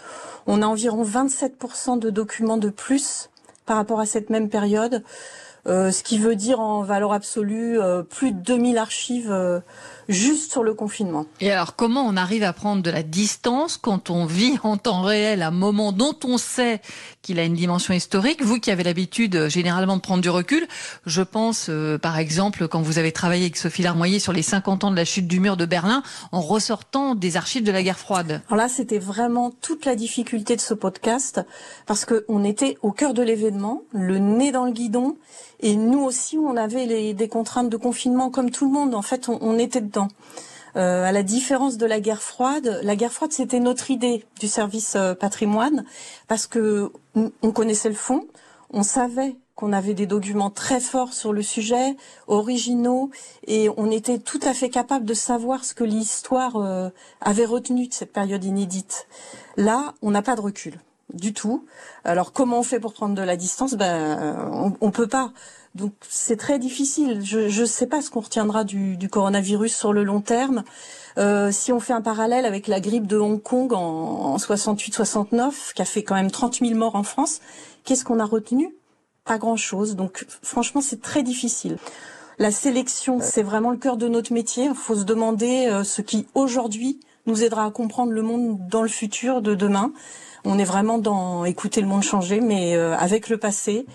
[0.45, 3.30] on a environ 27% de documents de plus
[3.65, 5.04] par rapport à cette même période.
[5.65, 9.62] Euh, ce qui veut dire en valeur absolue euh, plus de 2000 archives euh,
[10.10, 11.26] juste sur le confinement.
[11.42, 15.02] Et alors comment on arrive à prendre de la distance quand on vit en temps
[15.02, 16.82] réel un moment dont on sait
[17.22, 18.44] qu'il a une dimension historique?
[18.44, 20.68] Vous qui avez l'habitude généralement de prendre du recul,
[21.06, 21.70] je pense
[22.02, 25.06] par exemple quand vous avez travaillé avec Sophie Larmoyer sur les 50 ans de la
[25.06, 28.42] chute du mur de Berlin en ressortant des archives de la guerre froide.
[28.48, 31.42] Alors là c'était vraiment toute la difficulté de ce podcast
[31.86, 35.16] parce que on était au cœur de l'événement, le nez dans le guidon
[35.63, 38.94] et nous aussi, on avait les, des contraintes de confinement comme tout le monde.
[38.94, 39.80] En fait, on, on était
[40.75, 44.47] Euh, à la différence de la guerre froide, la guerre froide, c'était notre idée du
[44.47, 45.86] service euh, patrimoine
[46.27, 48.25] parce que on connaissait le fond,
[48.71, 53.12] on savait qu'on avait des documents très forts sur le sujet, originaux,
[53.45, 56.89] et on était tout à fait capable de savoir ce que l'histoire euh,
[57.21, 59.08] avait retenu de cette période inédite.
[59.58, 60.79] Là, on n'a pas de recul
[61.13, 61.65] du tout.
[62.03, 63.75] Alors comment on fait pour prendre de la distance?
[63.75, 65.32] Ben on, on peut pas.
[65.76, 67.22] Donc c'est très difficile.
[67.24, 70.64] Je ne sais pas ce qu'on retiendra du, du, coronavirus sur le long terme.
[71.18, 75.74] Euh, si on fait un parallèle avec la grippe de Hong Kong en, en 68-69,
[75.74, 77.40] qui a fait quand même 30 000 morts en France,
[77.84, 78.76] qu'est-ce qu'on a retenu?
[79.26, 79.96] Pas grand-chose.
[79.96, 81.78] Donc franchement, c'est très difficile.
[82.40, 84.66] La sélection, c'est vraiment le cœur de notre métier.
[84.66, 88.82] Il faut se demander euh, ce qui aujourd'hui nous aidera à comprendre le monde dans
[88.82, 89.92] le futur de demain.
[90.45, 93.86] On est vraiment dans écouter le monde changer, mais euh, avec le passé.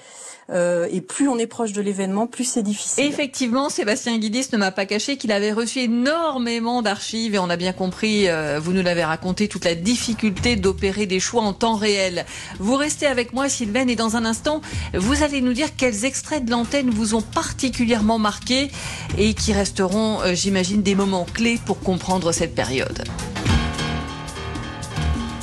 [0.51, 3.05] Euh, et plus on est proche de l'événement, plus c'est difficile.
[3.05, 7.57] Effectivement, Sébastien Guidis ne m'a pas caché qu'il avait reçu énormément d'archives et on a
[7.57, 11.77] bien compris, euh, vous nous l'avez raconté, toute la difficulté d'opérer des choix en temps
[11.77, 12.25] réel.
[12.59, 14.63] Vous restez avec moi, Sylvaine, et dans un instant,
[14.95, 18.71] vous allez nous dire quels extraits de l'antenne vous ont particulièrement marqué
[19.19, 23.05] et qui resteront, euh, j'imagine, des moments clés pour comprendre cette période.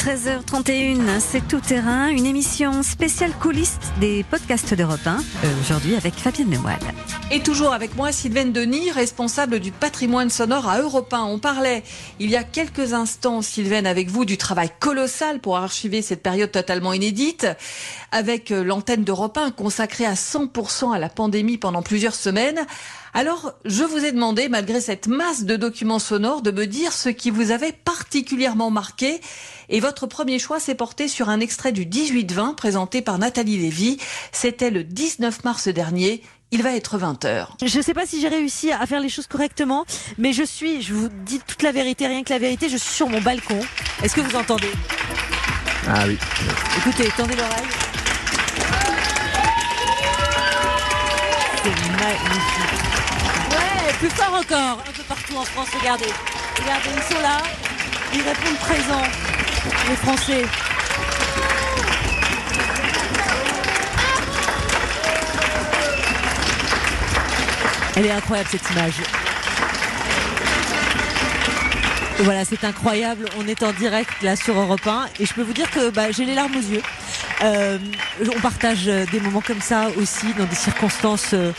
[0.06, 5.18] 13h31, c'est Tout Terrain, une émission spéciale coulisses des podcasts d'Europe 1,
[5.62, 6.78] aujourd'hui avec Fabienne Lemoyle.
[7.32, 11.24] Et toujours avec moi, Sylvaine Denis, responsable du patrimoine sonore à Europe 1.
[11.24, 11.82] On parlait
[12.20, 16.52] il y a quelques instants, Sylvaine, avec vous, du travail colossal pour archiver cette période
[16.52, 17.48] totalement inédite,
[18.12, 22.60] avec l'antenne d'Europe 1 consacrée à 100% à la pandémie pendant plusieurs semaines.
[23.18, 27.08] Alors, je vous ai demandé, malgré cette masse de documents sonores, de me dire ce
[27.08, 29.22] qui vous avait particulièrement marqué.
[29.70, 34.00] Et votre premier choix s'est porté sur un extrait du 18-20 présenté par Nathalie Lévy.
[34.34, 36.24] C'était le 19 mars dernier.
[36.52, 37.48] Il va être 20h.
[37.66, 39.86] Je ne sais pas si j'ai réussi à faire les choses correctement,
[40.18, 42.94] mais je suis, je vous dis toute la vérité, rien que la vérité, je suis
[42.94, 43.62] sur mon balcon.
[44.04, 44.72] Est-ce que vous entendez?
[45.88, 46.18] Ah oui.
[46.80, 47.64] Écoutez, tendez l'oreille.
[51.64, 52.45] C'est magnifique.
[54.08, 54.84] Plus fort encore.
[54.88, 56.06] Un peu partout en France, regardez.
[56.62, 57.42] Regardez, ils sont là.
[58.14, 59.02] Ils répondent présent.
[59.90, 60.46] Les Français.
[67.96, 68.94] Elle est incroyable cette image.
[72.20, 73.26] Voilà, c'est incroyable.
[73.40, 76.12] On est en direct là sur Europe 1 et je peux vous dire que bah,
[76.12, 76.84] j'ai les larmes aux yeux.
[77.44, 77.80] Euh,
[78.36, 81.52] on partage des moments comme ça aussi dans des circonstances euh,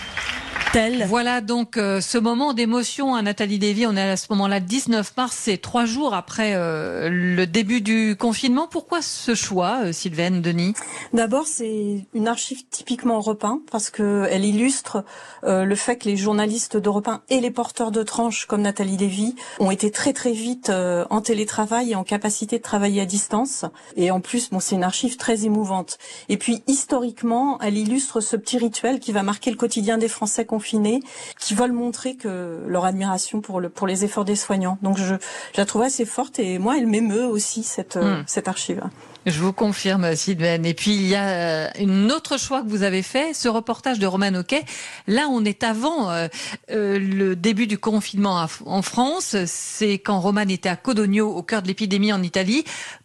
[1.06, 3.86] Voilà donc euh, ce moment d'émotion à Nathalie Lévy.
[3.86, 8.14] On est à ce moment-là, 19 mars, c'est trois jours après euh, le début du
[8.18, 8.68] confinement.
[8.70, 10.74] Pourquoi ce choix, euh, Sylvaine, Denis?
[11.14, 15.02] D'abord, c'est une archive typiquement Europe 1 parce que elle illustre
[15.44, 18.98] euh, le fait que les journalistes d'Europe 1 et les porteurs de tranches comme Nathalie
[18.98, 23.06] Lévy ont été très très vite euh, en télétravail et en capacité de travailler à
[23.06, 23.64] distance.
[23.96, 25.98] Et en plus, bon, c'est une archive très émouvante.
[26.28, 30.44] Et puis historiquement, elle illustre ce petit rituel qui va marquer le quotidien des Français
[30.56, 31.00] confinés,
[31.42, 32.32] qui veulent montrer que
[32.74, 34.78] leur admiration pour le pour les efforts des soignants.
[34.82, 35.14] Donc je,
[35.54, 38.24] je la trouve assez forte et moi, elle m'émeut aussi cette Mm.
[38.26, 38.82] cette archive.
[39.26, 40.62] Je vous confirme, Sylvain.
[40.62, 43.98] Et puis, il y a euh, une autre choix que vous avez fait, ce reportage
[43.98, 44.64] de Roman Hockey.
[45.08, 46.28] Là, on est avant euh,
[46.70, 49.34] euh, le début du confinement en France.
[49.46, 52.62] C'est quand Roman était à Codogno, au cœur de l'épidémie en Italie.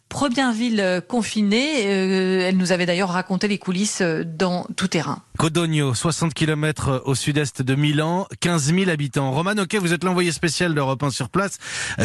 [0.08, 1.84] Première ville confinée.
[1.84, 5.22] elle nous avait d'ailleurs raconté les coulisses dans tout terrain.
[5.38, 9.32] Codogno, 60 km au sud-est de Milan, 15 000 habitants.
[9.32, 11.58] Roman Hockey, vous êtes l'envoyé spécial d'Europe 1 sur place.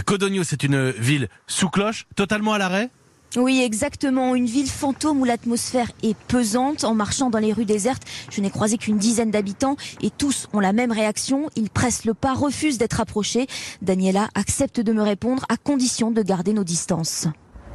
[0.06, 2.90] Codogno, c'est une ville sous cloche, totalement à l'arrêt?
[3.36, 4.36] Oui, exactement.
[4.36, 6.84] Une ville fantôme où l'atmosphère est pesante.
[6.84, 10.60] En marchant dans les rues désertes, je n'ai croisé qu'une dizaine d'habitants et tous ont
[10.60, 11.50] la même réaction.
[11.56, 13.48] Ils pressent le pas, refusent d'être approchés.
[13.82, 17.28] Daniela accepte de me répondre à condition de garder nos distances.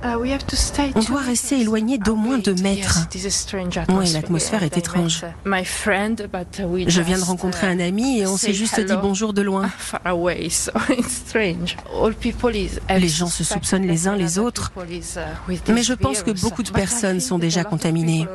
[0.04, 0.16] Uh,
[0.94, 3.06] On doit rester éloigné d'au moins deux mètres.
[3.88, 5.24] Oui, l'atmosphère est étrange.
[5.44, 9.70] Je viens de rencontrer un ami et on s'est juste dit bonjour de loin.
[12.90, 16.70] Les gens se soupçonnent les uns les autres, uh, mais je pense que beaucoup de
[16.70, 18.26] personnes sont déjà contaminées.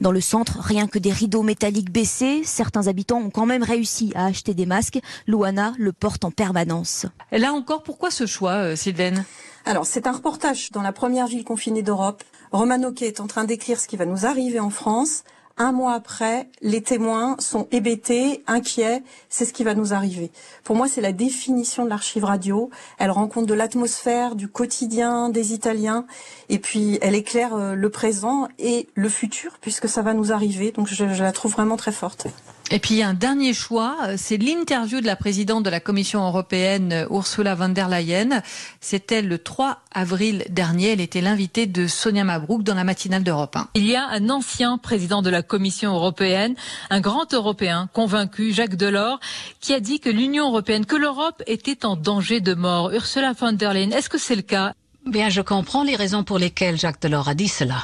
[0.00, 4.12] Dans le centre, rien que des rideaux métalliques baissés, certains habitants ont quand même réussi
[4.14, 5.00] à acheter des masques.
[5.26, 7.06] Luana le porte en permanence.
[7.32, 9.24] Là encore, pourquoi ce choix, euh, Sylvain
[9.66, 12.24] alors, c'est un reportage dans la première ville confinée d'Europe.
[12.50, 15.22] Romano qui est en train d'écrire ce qui va nous arriver en France.
[15.58, 19.02] Un mois après, les témoins sont hébétés, inquiets.
[19.28, 20.30] C'est ce qui va nous arriver.
[20.64, 22.70] Pour moi, c'est la définition de l'archive radio.
[22.98, 26.06] Elle rend compte de l'atmosphère, du quotidien des Italiens.
[26.48, 30.72] Et puis, elle éclaire euh, le présent et le futur, puisque ça va nous arriver.
[30.72, 32.26] Donc, je la trouve vraiment très forte.
[32.72, 37.56] Et puis un dernier choix, c'est l'interview de la présidente de la Commission européenne, Ursula
[37.56, 38.42] von der Leyen.
[38.80, 40.92] C'était le 3 avril dernier.
[40.92, 43.68] Elle était l'invitée de Sonia Mabrouk dans la matinale d'Europe 1.
[43.74, 46.54] Il y a un ancien président de la Commission européenne,
[46.90, 49.18] un grand Européen convaincu, Jacques Delors,
[49.60, 52.92] qui a dit que l'Union européenne, que l'Europe était en danger de mort.
[52.92, 54.74] Ursula von der Leyen, est-ce que c'est le cas?
[55.06, 57.82] Bien, je comprends les raisons pour lesquelles Jacques Delors a dit cela.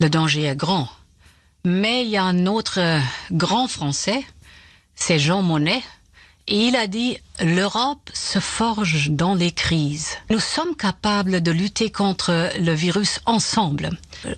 [0.00, 0.88] Le danger est grand.
[1.64, 3.00] Mais il y a un autre euh,
[3.32, 4.24] grand Français,
[4.94, 5.82] c'est Jean Monnet,
[6.46, 10.16] et il a dit l'Europe se forge dans les crises.
[10.30, 13.90] Nous sommes capables de lutter contre le virus ensemble.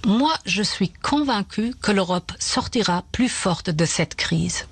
[0.05, 4.67] Moi, je suis convaincu que l'Europe sortira plus forte de cette crise.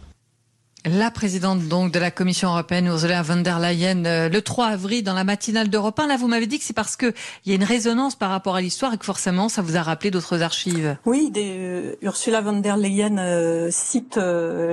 [0.84, 5.02] La présidente donc de la Commission européenne, Ursula von der Leyen, euh, le 3 avril
[5.02, 6.06] dans la matinale d'Europe 1.
[6.06, 7.12] Là, vous m'avez dit que c'est parce qu'il
[7.46, 10.12] y a une résonance par rapport à l'histoire et que forcément, ça vous a rappelé
[10.12, 10.96] d'autres archives.
[11.04, 14.20] Oui, des, euh, Ursula von der Leyen euh, cite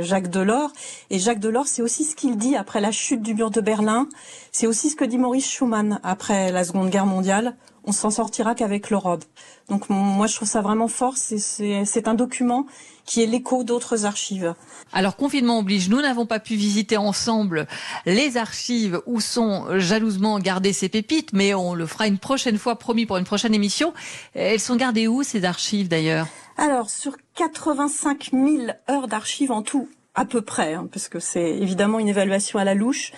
[0.02, 0.72] Jacques Delors.
[1.10, 4.08] Et Jacques Delors, c'est aussi ce qu'il dit après la chute du mur de Berlin.
[4.52, 8.56] C'est aussi ce que dit Maurice Schumann après la Seconde Guerre mondiale on s'en sortira
[8.56, 9.24] qu'avec l'Europe.
[9.70, 12.66] Donc moi je trouve ça vraiment fort, c'est un document
[13.06, 14.56] qui est l'écho d'autres archives.
[14.92, 17.68] Alors confinement oblige, nous n'avons pas pu visiter ensemble
[18.06, 22.78] les archives où sont jalousement gardées ces pépites, mais on le fera une prochaine fois,
[22.78, 23.94] promis pour une prochaine émission.
[24.34, 26.28] Elles sont gardées où ces archives d'ailleurs?
[26.58, 31.50] Alors sur 85 000 heures d'archives en tout, à peu près, hein, parce que c'est
[31.58, 33.12] évidemment une évaluation à la louche.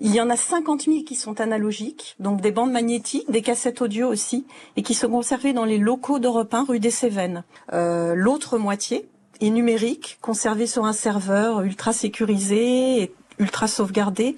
[0.00, 3.82] Il y en a 50 000 qui sont analogiques, donc des bandes magnétiques, des cassettes
[3.82, 7.44] audio aussi, et qui sont conservées dans les locaux d'Europe 1 rue des Cévennes.
[7.72, 9.08] Euh, L'autre moitié
[9.40, 14.36] est numérique, conservée sur un serveur ultra sécurisé et ultra sauvegardé.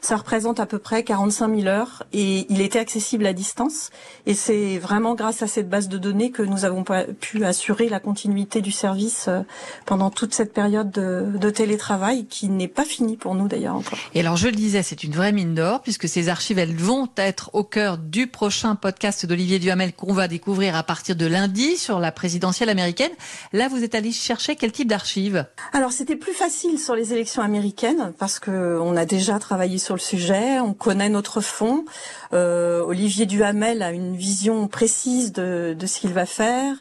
[0.00, 3.90] Ça représente à peu près 45 000 heures et il était accessible à distance.
[4.26, 6.84] Et c'est vraiment grâce à cette base de données que nous avons
[7.20, 9.42] pu assurer la continuité du service euh,
[9.86, 13.98] pendant toute cette période de, télétravail qui n'est pas finie pour nous d'ailleurs encore.
[14.14, 17.08] Et alors je le disais, c'est une vraie mine d'or puisque ces archives, elles vont
[17.16, 21.76] être au cœur du prochain podcast d'Olivier Duhamel qu'on va découvrir à partir de lundi
[21.76, 23.10] sur la présidentielle américaine.
[23.52, 25.44] Là, vous êtes allé chercher quel type d'archives?
[25.72, 29.89] Alors c'était plus facile sur les élections américaines parce que on a déjà travaillé sur
[29.94, 31.84] le sujet, on connaît notre fond.
[32.32, 36.76] Euh, Olivier Duhamel a une vision précise de, de ce qu'il va faire.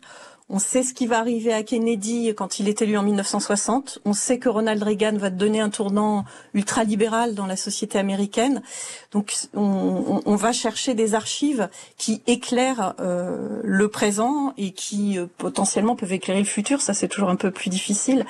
[0.52, 4.00] On sait ce qui va arriver à Kennedy quand il est élu en 1960.
[4.04, 8.64] On sait que Ronald Reagan va donner un tournant ultralibéral dans la société américaine.
[9.12, 15.28] Donc on, on, va chercher des archives qui éclairent euh, le présent et qui euh,
[15.38, 16.82] potentiellement peuvent éclairer le futur.
[16.82, 18.26] Ça c'est toujours un peu plus difficile.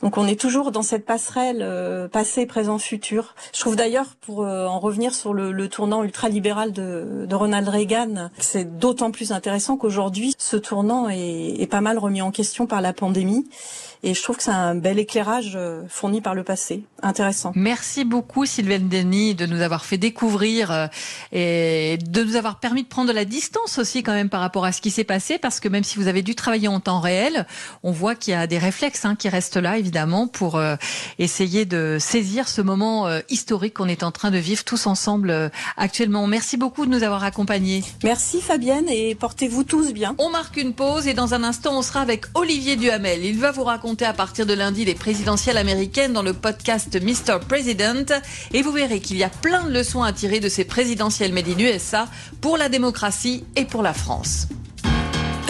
[0.00, 3.34] Donc on est toujours dans cette passerelle euh, passé, présent, futur.
[3.52, 8.30] Je trouve d'ailleurs, pour en revenir sur le, le tournant ultralibéral de, de Ronald Reagan,
[8.38, 12.92] c'est d'autant plus intéressant qu'aujourd'hui ce tournant est pas mal remis en question par la
[12.92, 13.46] pandémie
[14.06, 16.84] Et je trouve que c'est un bel éclairage euh, fourni par le passé.
[17.02, 17.52] Intéressant.
[17.54, 20.86] Merci beaucoup Sylvaine Denis de nous avoir fait découvrir euh,
[21.32, 24.66] et de nous avoir permis de prendre de la distance aussi quand même par rapport
[24.66, 27.00] à ce qui s'est passé parce que même si vous avez dû travailler en temps
[27.00, 27.46] réel,
[27.82, 30.76] on voit qu'il y a des réflexes hein, qui restent là évidemment pour euh,
[31.18, 36.26] essayer de saisir ce moment historique qu'on est en train de vivre tous ensemble actuellement.
[36.26, 37.82] Merci beaucoup de nous avoir accompagnés.
[38.02, 40.14] Merci Fabienne et portez-vous tous bien.
[40.18, 43.24] On marque une pause et dans un instant on sera avec Olivier Duhamel.
[43.24, 47.38] Il va vous raconter à partir de lundi les présidentielles américaines dans le podcast Mr.
[47.46, 48.06] President
[48.52, 51.48] et vous verrez qu'il y a plein de leçons à tirer de ces présidentielles made
[51.48, 52.06] in USA
[52.40, 54.48] pour la démocratie et pour la France.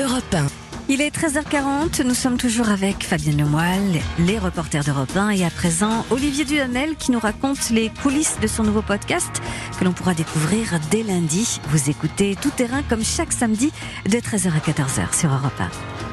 [0.01, 0.47] Europe 1.
[0.89, 5.51] Il est 13h40, nous sommes toujours avec Fabienne Lemoyle, les reporters d'Europe 1 et à
[5.51, 9.41] présent Olivier Duhamel qui nous raconte les coulisses de son nouveau podcast
[9.79, 11.59] que l'on pourra découvrir dès lundi.
[11.69, 13.73] Vous écoutez Tout Terrain comme chaque samedi
[14.05, 16.04] de 13h à 14h sur Europe 1.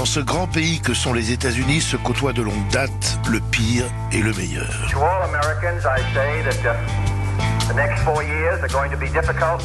[0.00, 3.84] Dans ce grand pays que sont les États-Unis se côtoient de longue date le pire
[4.12, 4.66] et le meilleur.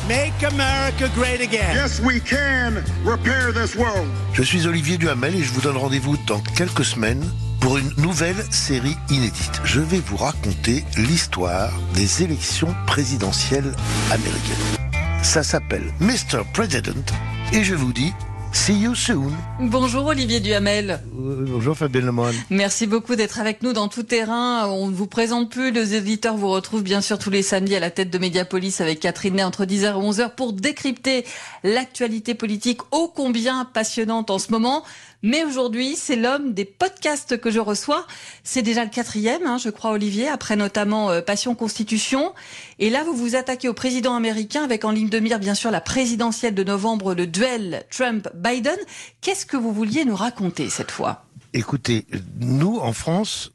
[0.09, 1.73] Make America great again.
[1.73, 4.09] Yes, we can repair this world.
[4.33, 7.23] Je suis Olivier Duhamel et je vous donne rendez-vous dans quelques semaines
[7.61, 9.61] pour une nouvelle série inédite.
[9.63, 13.73] Je vais vous raconter l'histoire des élections présidentielles
[14.11, 14.91] américaines.
[15.23, 16.43] Ça s'appelle Mr.
[16.53, 17.05] President
[17.53, 18.11] et je vous dis
[18.55, 19.33] See you soon.
[19.59, 21.01] Bonjour Olivier Duhamel.
[21.13, 22.33] bonjour Fabienne Lemoine.
[22.49, 24.65] Merci beaucoup d'être avec nous dans Tout Terrain.
[24.69, 25.71] On ne vous présente plus.
[25.71, 29.01] Les éditeurs vous retrouvent bien sûr tous les samedis à la tête de Mediapolis avec
[29.01, 31.25] Catherine Ney entre 10h et 11h pour décrypter
[31.63, 34.83] l'actualité politique ô combien passionnante en ce moment.
[35.25, 38.05] Mais aujourd'hui, c'est l'homme des podcasts que je reçois.
[38.43, 42.31] C'est déjà le quatrième, hein, je crois, Olivier, après notamment euh, Passion Constitution.
[42.77, 45.71] Et là, vous vous attaquez au président américain avec en ligne de mire, bien sûr,
[45.71, 48.77] la présidentielle de novembre, le duel Trump-Biden.
[49.21, 51.25] Qu'est-ce que vous vouliez nous raconter cette fois?
[51.53, 52.05] Écoutez,
[52.39, 53.51] nous, en France,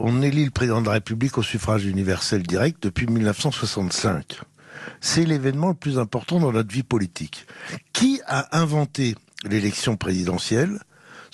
[0.00, 4.40] on élit le président de la République au suffrage universel direct depuis 1965.
[5.00, 7.46] C'est l'événement le plus important dans notre vie politique.
[7.92, 10.80] Qui a inventé l'élection présidentielle?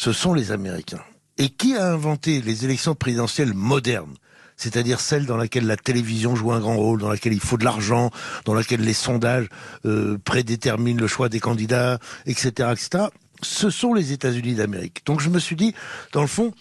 [0.01, 1.05] Ce sont les Américains.
[1.37, 4.15] Et qui a inventé les élections présidentielles modernes?
[4.57, 7.65] C'est-à-dire celles dans laquelle la télévision joue un grand rôle, dans laquelle il faut de
[7.65, 8.11] l'argent,
[8.47, 9.51] dans laquelle les sondages
[9.85, 13.09] euh, prédéterminent le choix des candidats, etc., etc.
[13.43, 15.05] Ce sont les États-Unis d'Amérique.
[15.05, 15.75] Donc je me suis dit,
[16.13, 16.55] dans le fond,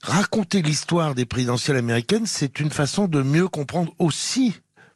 [0.00, 4.54] raconter l'histoire des présidentielles américaines, c'est une façon de mieux comprendre aussi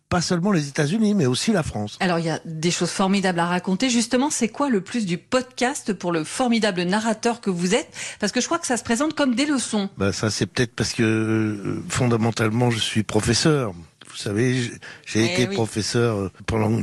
[0.09, 1.97] pas seulement les États-Unis, mais aussi la France.
[2.01, 3.91] Alors il y a des choses formidables à raconter.
[3.91, 7.89] Justement, c'est quoi le plus du podcast pour le formidable narrateur que vous êtes?
[8.21, 9.91] Parce que je crois que ça se présente comme des leçons.
[9.99, 13.73] Bah ça, c'est peut-être parce que euh, fondamentalement, je suis professeur.
[14.11, 14.71] Vous savez,
[15.07, 16.81] j'ai eh été professeur euh, pendant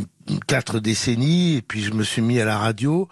[0.48, 3.10] quatre décennies, et puis je me suis mis à la radio.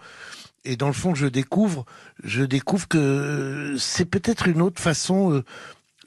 [0.64, 1.84] Et dans le fond, je découvre,
[2.22, 5.44] je découvre que c'est peut-être une autre façon euh,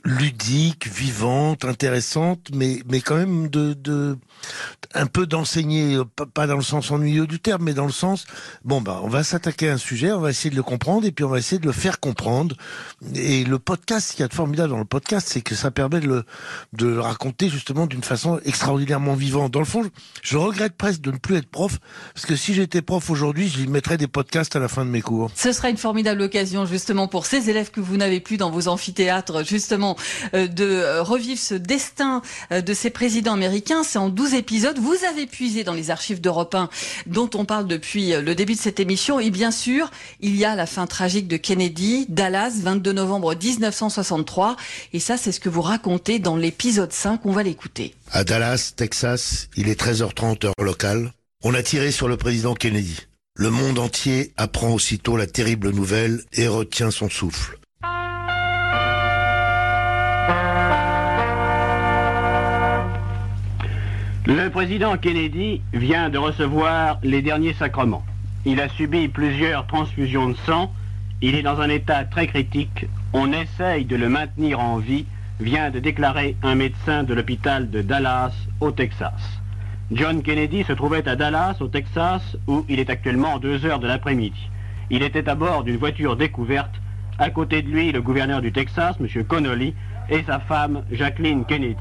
[0.03, 4.17] ludique, vivante, intéressante, mais mais quand même de,
[4.93, 5.99] un peu d'enseigner,
[6.33, 8.25] pas dans le sens ennuyeux du terme, mais dans le sens
[8.63, 11.11] bon bah on va s'attaquer à un sujet, on va essayer de le comprendre et
[11.11, 12.55] puis on va essayer de le faire comprendre.
[13.15, 15.71] Et le podcast, ce qu'il y a de formidable dans le podcast, c'est que ça
[15.71, 16.23] permet de
[16.79, 19.51] le raconter justement d'une façon extraordinairement vivante.
[19.51, 19.83] Dans le fond,
[20.21, 21.79] je regrette presque de ne plus être prof
[22.13, 25.01] parce que si j'étais prof aujourd'hui, je mettrais des podcasts à la fin de mes
[25.01, 25.31] cours.
[25.35, 28.67] Ce sera une formidable occasion justement pour ces élèves que vous n'avez plus dans vos
[28.67, 29.86] amphithéâtres justement
[30.33, 32.21] euh, de euh, revivre ce destin
[32.51, 33.83] euh, de ces présidents américains.
[33.83, 34.77] C'est en 12 épisodes.
[34.79, 36.69] Vous avez puisé dans les archives d'Europe 1
[37.05, 39.19] dont on parle depuis le début de cette émission.
[39.19, 44.55] Et bien sûr, il y a la fin tragique de Kennedy, Dallas, 22 novembre 1963.
[44.93, 47.21] Et ça, c'est ce que vous racontez dans l'épisode 5.
[47.25, 47.93] On va l'écouter.
[48.11, 51.11] À Dallas, Texas, il est 13h30 heure locale.
[51.43, 52.97] On a tiré sur le président Kennedy.
[53.35, 57.59] Le monde entier apprend aussitôt la terrible nouvelle et retient son souffle.
[64.29, 68.03] Le président Kennedy vient de recevoir les derniers sacrements.
[68.43, 70.69] Il a subi plusieurs transfusions de sang.
[71.21, 72.87] Il est dans un état très critique.
[73.13, 75.05] On essaye de le maintenir en vie,
[75.39, 79.39] vient de déclarer un médecin de l'hôpital de Dallas, au Texas.
[79.93, 83.87] John Kennedy se trouvait à Dallas, au Texas, où il est actuellement 2 heures de
[83.87, 84.49] l'après-midi.
[84.89, 86.75] Il était à bord d'une voiture découverte.
[87.17, 89.23] À côté de lui, le gouverneur du Texas, M.
[89.23, 89.73] Connolly,
[90.09, 91.77] et sa femme, Jacqueline Kennedy.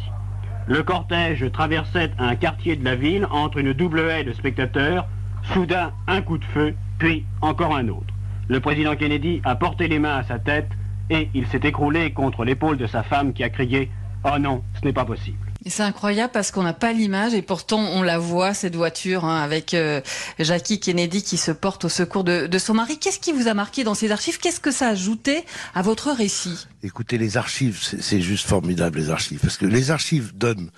[0.68, 5.06] Le cortège traversait un quartier de la ville entre une double haie de spectateurs.
[5.54, 8.12] Soudain, un coup de feu, puis encore un autre.
[8.48, 10.70] Le président Kennedy a porté les mains à sa tête
[11.08, 13.82] et il s'est écroulé contre l'épaule de sa femme qui a crié⁇
[14.24, 17.80] Oh non, ce n'est pas possible!⁇ C'est incroyable parce qu'on n'a pas l'image et pourtant
[17.80, 20.00] on la voit cette voiture hein, avec euh,
[20.38, 22.98] Jackie Kennedy qui se porte au secours de, de son mari.
[22.98, 24.38] Qu'est-ce qui vous a marqué dans ces archives?
[24.38, 26.66] Qu'est-ce que ça a ajouté à votre récit?
[26.82, 30.70] Écoutez, les archives, c'est juste formidable les archives parce que les archives donnent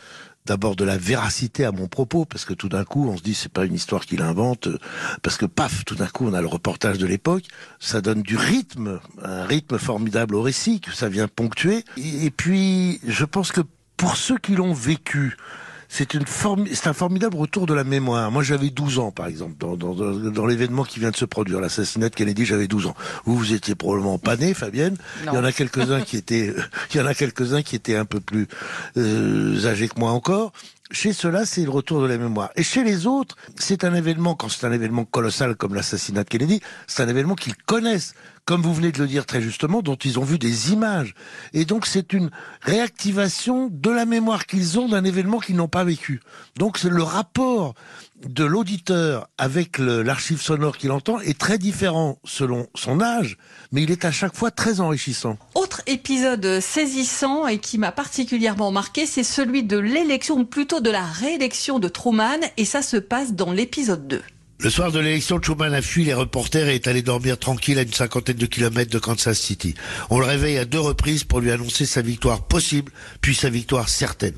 [0.48, 3.34] d'abord de la véracité à mon propos, parce que tout d'un coup, on se dit
[3.34, 4.78] c'est pas une histoire qu'il invente, euh,
[5.22, 7.44] parce que paf, tout d'un coup, on a le reportage de l'époque,
[7.78, 11.84] ça donne du rythme, un rythme formidable au récit, que ça vient ponctuer.
[11.98, 13.60] Et puis, je pense que
[13.98, 15.36] pour ceux qui l'ont vécu,
[15.88, 16.24] c'est une
[16.72, 18.30] c'est un formidable retour de la mémoire.
[18.30, 21.60] Moi, j'avais 12 ans, par exemple, dans, dans, dans, l'événement qui vient de se produire,
[21.60, 22.94] l'assassinat de Kennedy, j'avais 12 ans.
[23.24, 24.96] Vous, vous étiez probablement pas né, Fabienne.
[25.24, 26.54] Il y en a quelques-uns qui étaient,
[26.92, 28.46] il y en a quelques-uns qui étaient un peu plus
[28.96, 30.52] euh, âgés que moi encore.
[30.90, 32.50] Chez ceux-là, c'est le retour de la mémoire.
[32.56, 36.28] Et chez les autres, c'est un événement, quand c'est un événement colossal comme l'assassinat de
[36.28, 38.14] Kennedy, c'est un événement qu'ils connaissent,
[38.48, 41.12] comme vous venez de le dire très justement, dont ils ont vu des images.
[41.52, 42.30] Et donc c'est une
[42.62, 46.22] réactivation de la mémoire qu'ils ont d'un événement qu'ils n'ont pas vécu.
[46.56, 47.74] Donc le rapport
[48.24, 53.36] de l'auditeur avec l'archive sonore qu'il entend est très différent selon son âge,
[53.70, 55.36] mais il est à chaque fois très enrichissant.
[55.54, 60.90] Autre épisode saisissant et qui m'a particulièrement marqué, c'est celui de l'élection, ou plutôt de
[60.90, 64.22] la réélection de Truman, et ça se passe dans l'épisode 2.
[64.60, 67.82] Le soir de l'élection, Truman a fui les reporters et est allé dormir tranquille à
[67.82, 69.74] une cinquantaine de kilomètres de Kansas City.
[70.10, 72.90] On le réveille à deux reprises pour lui annoncer sa victoire possible,
[73.20, 74.34] puis sa victoire certaine.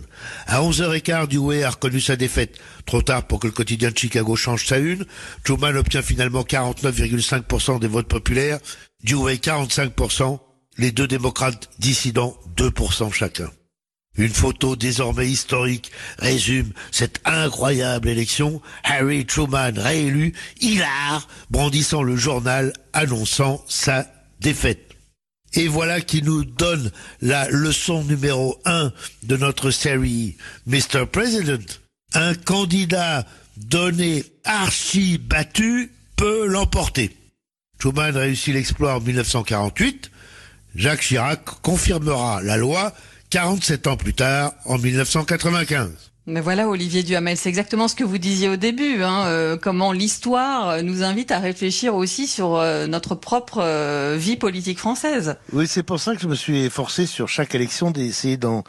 [0.46, 2.58] À 11h15, Dewey a reconnu sa défaite.
[2.84, 5.06] Trop tard pour que le quotidien de Chicago change sa une.
[5.42, 8.58] Truman obtient finalement 49,5% des votes populaires.
[9.02, 10.38] Dewey 45%.
[10.76, 13.50] Les deux démocrates dissidents 2% chacun.
[14.16, 18.61] Une photo désormais historique résume cette incroyable élection.
[18.82, 24.06] Harry Truman réélu, hilar, brandissant le journal annonçant sa
[24.40, 24.90] défaite.
[25.54, 26.90] Et voilà qui nous donne
[27.20, 28.92] la leçon numéro un
[29.22, 30.36] de notre série
[30.66, 31.06] Mr.
[31.11, 31.80] President.
[32.14, 37.16] Un candidat donné archi battu peut l'emporter.
[37.78, 40.11] Truman réussit l'exploit en 1948.
[40.74, 42.92] Jacques Chirac confirmera la loi
[43.30, 46.09] 47 ans plus tard, en 1995.
[46.26, 49.90] Mais voilà, Olivier Duhamel, c'est exactement ce que vous disiez au début, hein, euh, comment
[49.90, 55.36] l'histoire nous invite à réfléchir aussi sur euh, notre propre euh, vie politique française.
[55.54, 58.62] Oui, c'est pour ça que je me suis efforcé sur chaque élection d'essayer d'en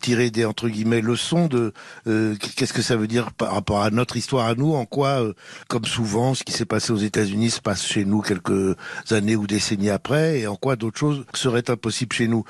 [0.00, 1.72] tirer des entre guillemets leçons de
[2.04, 5.22] qu'est-ce que ça veut dire par rapport à notre histoire à nous, en quoi,
[5.68, 8.76] comme souvent, ce qui s'est passé aux États-Unis se passe chez nous quelques
[9.10, 12.44] années ou décennies après, et en quoi d'autres choses seraient impossibles chez nous.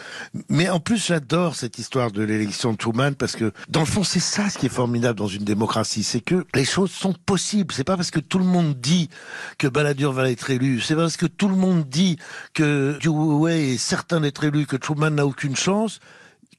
[0.49, 4.05] Mais en plus, j'adore cette histoire de l'élection de Truman parce que dans le fond,
[4.05, 7.75] c'est ça ce qui est formidable dans une démocratie, c'est que les choses sont possibles.
[7.75, 9.09] C'est pas parce que tout le monde dit
[9.59, 12.19] que Balladur va être élu, c'est parce que tout le monde dit
[12.55, 15.99] que Dewey est certain d'être élu, que Truman n'a aucune chance,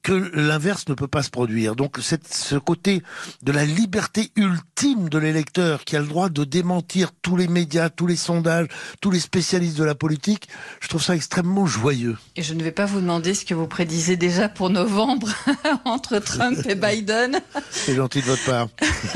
[0.02, 1.76] que l'inverse ne peut pas se produire.
[1.76, 3.04] Donc ce côté
[3.44, 7.90] de la liberté ultime de l'électeur qui a le droit de démentir tous les médias,
[7.90, 8.68] tous les sondages,
[9.02, 10.48] tous les spécialistes de la politique,
[10.80, 12.18] je trouve ça extrêmement joyeux.
[12.36, 15.30] Et je ne vais pas vous demander ce que vous prédisez déjà pour novembre
[15.86, 17.42] entre Trump et Biden.
[17.70, 18.70] C'est gentil de votre part.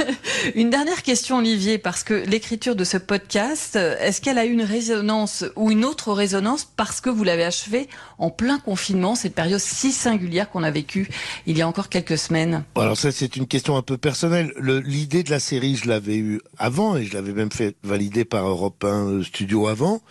[0.55, 5.45] une dernière question Olivier, parce que l'écriture de ce podcast, est-ce qu'elle a une résonance
[5.55, 9.91] ou une autre résonance parce que vous l'avez achevé en plein confinement, cette période si
[9.91, 11.07] singulière qu'on a vécu
[11.45, 14.53] il y a encore quelques semaines Alors ça, c'est une question un peu personnelle.
[14.59, 18.47] L'idée de la série, je l'avais eue avant et je l'avais même fait valider par
[18.47, 20.01] Europe 1 euh, Studio avant.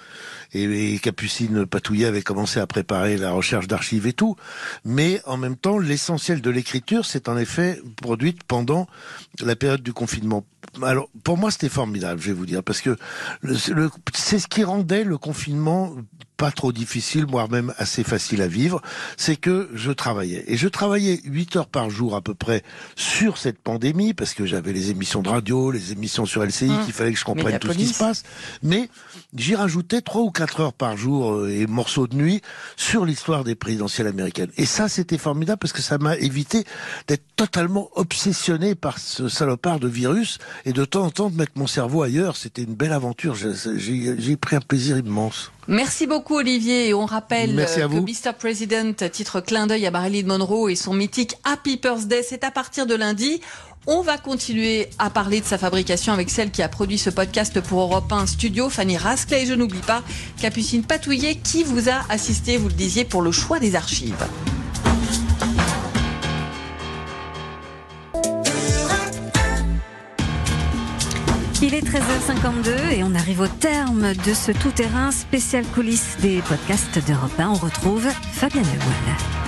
[0.55, 4.37] Et, Capucine Patouillet avait commencé à préparer la recherche d'archives et tout.
[4.85, 8.87] Mais en même temps, l'essentiel de l'écriture s'est en effet produite pendant
[9.41, 10.45] la période du confinement.
[10.83, 12.97] Alors, pour moi, c'était formidable, je vais vous dire, parce que
[14.15, 15.95] c'est ce qui rendait le confinement
[16.43, 18.83] pas trop difficile, voire même assez facile à vivre,
[19.17, 20.43] c'est que je travaillais.
[20.49, 22.65] Et je travaillais 8 heures par jour à peu près
[22.97, 26.85] sur cette pandémie, parce que j'avais les émissions de radio, les émissions sur LCI, mmh.
[26.85, 28.25] qu'il fallait que je comprenne tout ce qui se passe.
[28.65, 28.89] Mais
[29.37, 32.43] j'y rajoutais 3 ou 4 heures par jour euh, et morceaux de nuit
[32.77, 34.51] sur l'histoire des présidentielles américaines.
[34.57, 36.65] Et ça, c'était formidable parce que ça m'a évité
[37.07, 41.53] d'être totalement obsessionné par ce salopard de virus et de temps en temps de mettre
[41.55, 42.37] mon cerveau ailleurs.
[42.37, 43.37] C'était une belle aventure.
[43.37, 45.53] J'ai pris un plaisir immense.
[45.73, 48.35] Merci beaucoup Olivier et on rappelle que Mr.
[48.39, 52.85] President, titre clin d'œil à Marilyn Monroe et son mythique Happy Birthday, c'est à partir
[52.85, 53.41] de lundi.
[53.87, 57.59] On va continuer à parler de sa fabrication avec celle qui a produit ce podcast
[57.63, 59.45] pour Europe 1 Studio, Fanny Rasclay.
[59.45, 60.03] Et je n'oublie pas
[60.43, 64.27] Capucine Patouillet qui vous a assisté, vous le disiez, pour le choix des archives.
[71.93, 77.51] 13h52 et on arrive au terme de ce tout-terrain spécial coulisses des podcasts d'Europe 1.
[77.51, 79.43] On retrouve Fabien Lemoine.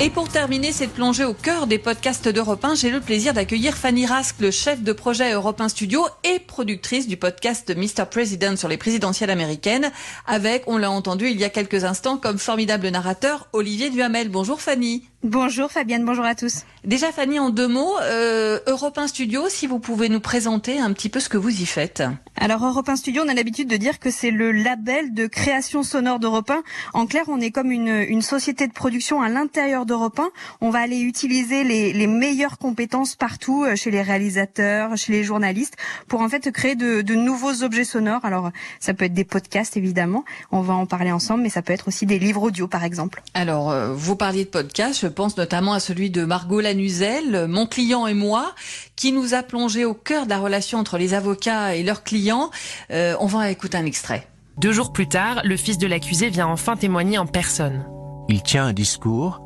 [0.00, 3.76] Et pour terminer cette plongée au cœur des podcasts d'Europe 1, j'ai le plaisir d'accueillir
[3.76, 8.06] Fanny Rask, le chef de projet Europe 1 Studio et productrice du podcast Mr.
[8.10, 9.92] President sur les présidentielles américaines,
[10.26, 14.30] avec, on l'a entendu il y a quelques instants, comme formidable narrateur, Olivier Duhamel.
[14.30, 15.04] Bonjour Fanny.
[15.24, 16.64] Bonjour Fabienne, bonjour à tous.
[16.84, 20.92] Déjà Fanny, en deux mots, euh, Europe 1 Studio, si vous pouvez nous présenter un
[20.92, 22.02] petit peu ce que vous y faites.
[22.36, 25.82] Alors Europe 1 Studio, on a l'habitude de dire que c'est le label de création
[25.82, 26.62] sonore d'Europe 1.
[26.92, 30.28] En clair, on est comme une, une société de production à l'intérieur d'Europe 1.
[30.60, 35.24] On va aller utiliser les, les, meilleures compétences partout, euh, chez les réalisateurs, chez les
[35.24, 38.26] journalistes, pour en fait créer de, de nouveaux objets sonores.
[38.26, 41.72] Alors ça peut être des podcasts évidemment, on va en parler ensemble, mais ça peut
[41.72, 43.22] être aussi des livres audio par exemple.
[43.32, 48.06] Alors euh, vous parliez de podcasts, pense notamment à celui de Margot Lanuzel, mon client
[48.06, 48.54] et moi,
[48.96, 52.50] qui nous a plongé au cœur de la relation entre les avocats et leurs clients.
[52.90, 54.28] Euh, on va écouter un extrait.
[54.58, 57.86] Deux jours plus tard, le fils de l'accusé vient enfin témoigner en personne.
[58.28, 59.40] Il tient un discours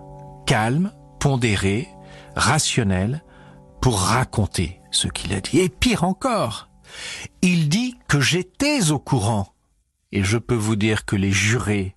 [0.46, 1.88] calme, pondéré,
[2.34, 3.22] rationnel,
[3.82, 5.60] pour raconter ce qu'il a dit.
[5.60, 6.70] Et pire encore,
[7.42, 9.52] il dit que j'étais au courant.
[10.10, 11.94] Et je peux vous dire que les jurés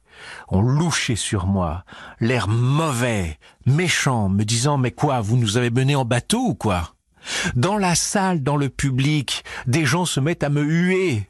[0.47, 1.83] ont louché sur moi,
[2.19, 6.93] l'air mauvais, méchant, me disant Mais quoi, vous nous avez menés en bateau ou quoi?
[7.55, 11.29] Dans la salle, dans le public, des gens se mettent à me huer.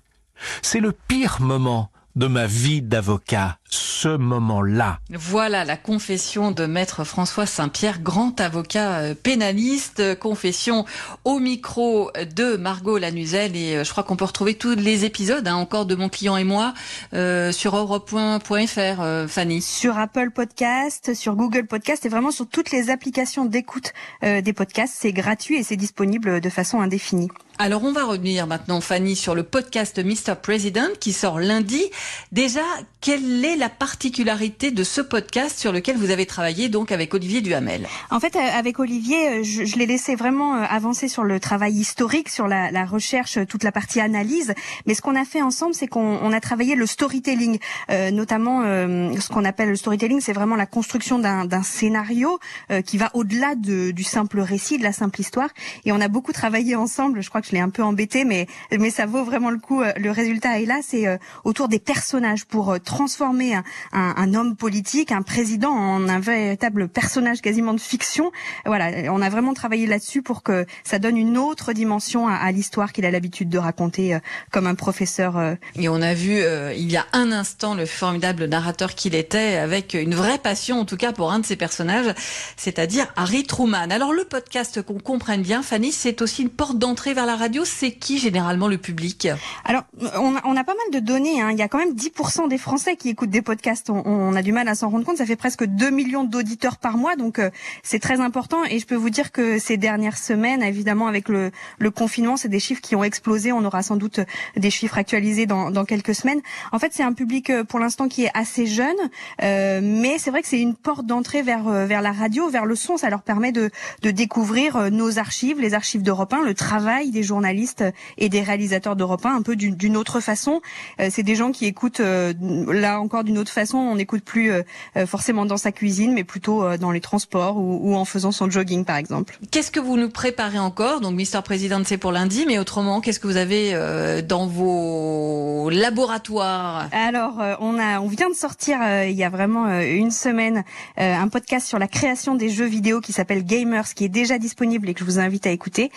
[0.62, 5.00] C'est le pire moment de ma vie d'avocat, ce moment-là.
[5.10, 10.86] Voilà la confession de maître François Saint-Pierre, grand avocat euh, pénaliste, confession
[11.24, 15.48] au micro de Margot Lanuzel et euh, je crois qu'on peut retrouver tous les épisodes
[15.48, 16.74] hein, encore de mon client et moi
[17.14, 19.62] euh, sur europe.fr Fanny.
[19.62, 24.96] Sur Apple Podcast, sur Google Podcast et vraiment sur toutes les applications d'écoute des podcasts,
[25.00, 27.30] c'est gratuit et c'est disponible de façon indéfinie.
[27.58, 31.84] Alors on va revenir maintenant Fanny sur le podcast Mr President qui sort lundi.
[32.32, 32.64] Déjà,
[33.02, 37.42] quelle est la particularité de ce podcast sur lequel vous avez travaillé donc avec Olivier
[37.42, 41.24] Duhamel En fait, euh, avec Olivier, euh, je, je l'ai laissé vraiment euh, avancer sur
[41.24, 44.56] le travail historique, sur la, la recherche, toute la partie analyse.
[44.88, 47.60] Mais ce qu'on a fait ensemble, c'est qu'on a travaillé le storytelling,
[47.92, 52.40] euh, notamment euh, ce qu'on appelle le storytelling, c'est vraiment la construction d'un scénario
[52.72, 55.50] euh, qui va au-delà de, du simple récit, de la simple histoire.
[55.86, 57.22] Et on a beaucoup travaillé ensemble.
[57.22, 59.84] Je crois que je l'ai un peu embêté, mais mais ça vaut vraiment le coup.
[59.98, 61.06] Le résultat est là, c'est
[61.44, 66.88] autour des personnages pour transformer un, un, un, homme politique, un président, en un véritable
[66.88, 68.32] personnage quasiment de fiction.
[68.66, 72.52] Voilà, on a vraiment travaillé là-dessus pour que ça donne une autre dimension à, à
[72.52, 74.20] l'histoire qu'il a l'habitude de raconter euh,
[74.52, 75.38] comme un professeur.
[75.38, 75.56] Euh.
[75.76, 79.58] Et on a vu euh, il y a un instant le formidable narrateur qu'il était,
[79.58, 82.14] avec une vraie passion en tout cas pour un de ses personnages,
[82.58, 83.92] c'est-à-dire Harry Truman.
[83.92, 87.64] Alors le podcast, qu'on comprenne bien, Fanny, c'est aussi une porte d'entrée vers la radio.
[87.66, 89.28] C'est qui généralement le public?
[89.66, 89.84] Alors
[90.16, 91.42] on a, on a, pas mal de données.
[91.42, 91.52] Hein.
[91.52, 93.90] Il y a quand même 10% des Français qui écoutent des podcasts.
[93.90, 95.18] On, on a du mal à s'en rendre compte.
[95.18, 97.50] Ça fait presque 2 millions d'auditeurs par mois, donc euh,
[97.84, 98.64] c'est très important.
[98.70, 101.52] Et je peux vous dire que ces dernières semaines, évidemment, avec le,
[101.92, 103.52] confinement, c'est des chiffres qui ont explosé.
[103.52, 104.20] On aura sans doute
[104.56, 106.42] des chiffres actualisés dans, quelques semaines.
[106.72, 108.96] En fait, c'est un public euh, pour l'instant qui est assez jeune,
[109.42, 112.76] euh, mais c'est vrai que c'est une porte d'entrée vers euh, la radio, vers le
[112.76, 112.98] son.
[112.98, 113.70] Ça leur permet de,
[114.04, 117.84] découvrir nos archives, les archives d'Europe 1, le travail des journalistes
[118.18, 120.62] et des réalisateurs d'Europe 1, un peu d'une autre façon.
[121.10, 123.78] c'est des gens qui écoutent là encore d'une autre façon.
[123.78, 124.64] On n'écoute plus euh,
[125.08, 128.50] forcément dans sa cuisine, mais plutôt euh, dans les transports ou, ou, en faisant son
[128.50, 129.40] jogging, par exemple.
[129.52, 131.00] Qu'est-ce que vous nous préparez encore?
[131.00, 135.70] Donc, Mister Président, c'est pour lundi, mais autrement, qu'est-ce que vous avez euh, dans vos
[135.70, 136.90] laboratoires?
[136.92, 140.64] Alors, on a, on vient de sortir il y a vraiment une semaine
[140.98, 144.90] un podcast sur la création des jeux vidéo qui s'appelle Gamers, qui est déjà disponible
[144.90, 145.92] et que je vous invite à écouter.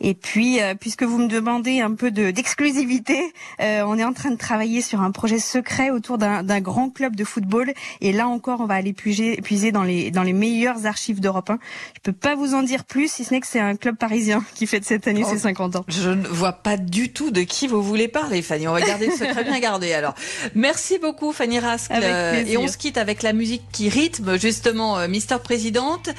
[0.00, 4.82] Et puis, puisque vous me demandez un peu d'exclusivité, on est en train de travailler
[4.82, 7.72] sur un projet secret autour d'un grand club de football.
[8.00, 11.50] Et là encore, on va aller puiser, puiser dans les dans les meilleures archives d'Europe
[11.50, 11.58] 1.
[11.94, 14.44] Je peux pas vous en dire plus, si ce n'est que c'est un club parisien
[14.54, 15.84] qui fête cette année ses 50 ans.
[15.86, 18.66] Je ne vois pas du tout de qui vous voulez parler, Fanny.
[18.66, 19.92] On va garder le secret bien gardé.
[19.92, 20.14] Alors,
[20.54, 21.90] merci beaucoup, Fanny Rask.
[21.92, 26.10] Euh, et on se quitte avec la musique qui rythme justement euh, Mister Présidente.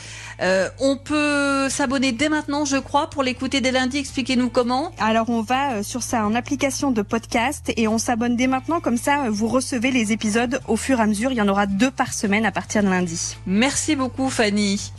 [0.41, 3.97] Euh, on peut s'abonner dès maintenant, je crois, pour l'écouter dès lundi.
[3.97, 4.91] Expliquez-nous comment.
[4.99, 8.79] Alors, on va euh, sur ça en application de podcast et on s'abonne dès maintenant.
[8.79, 11.31] Comme ça, vous recevez les épisodes au fur et à mesure.
[11.31, 13.37] Il y en aura deux par semaine à partir de lundi.
[13.45, 14.91] Merci beaucoup Fanny.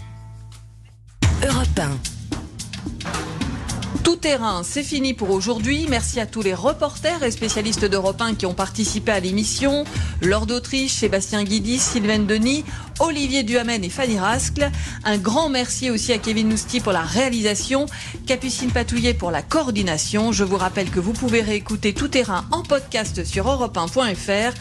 [1.45, 2.18] Europe 1.
[4.09, 5.87] Tout terrain, c'est fini pour aujourd'hui.
[5.87, 9.85] Merci à tous les reporters et spécialistes d'Europe 1 qui ont participé à l'émission.
[10.23, 12.65] Lord d'Autriche, Sébastien Guidi, Sylvain Denis,
[13.01, 14.71] Olivier Duhamel et Fanny Rascle.
[15.05, 17.85] Un grand merci aussi à Kevin Nousti pour la réalisation,
[18.27, 20.33] Capucine Patouillet pour la coordination.
[20.33, 24.55] Je vous rappelle que vous pouvez réécouter Tout terrain en podcast sur europe1.fr.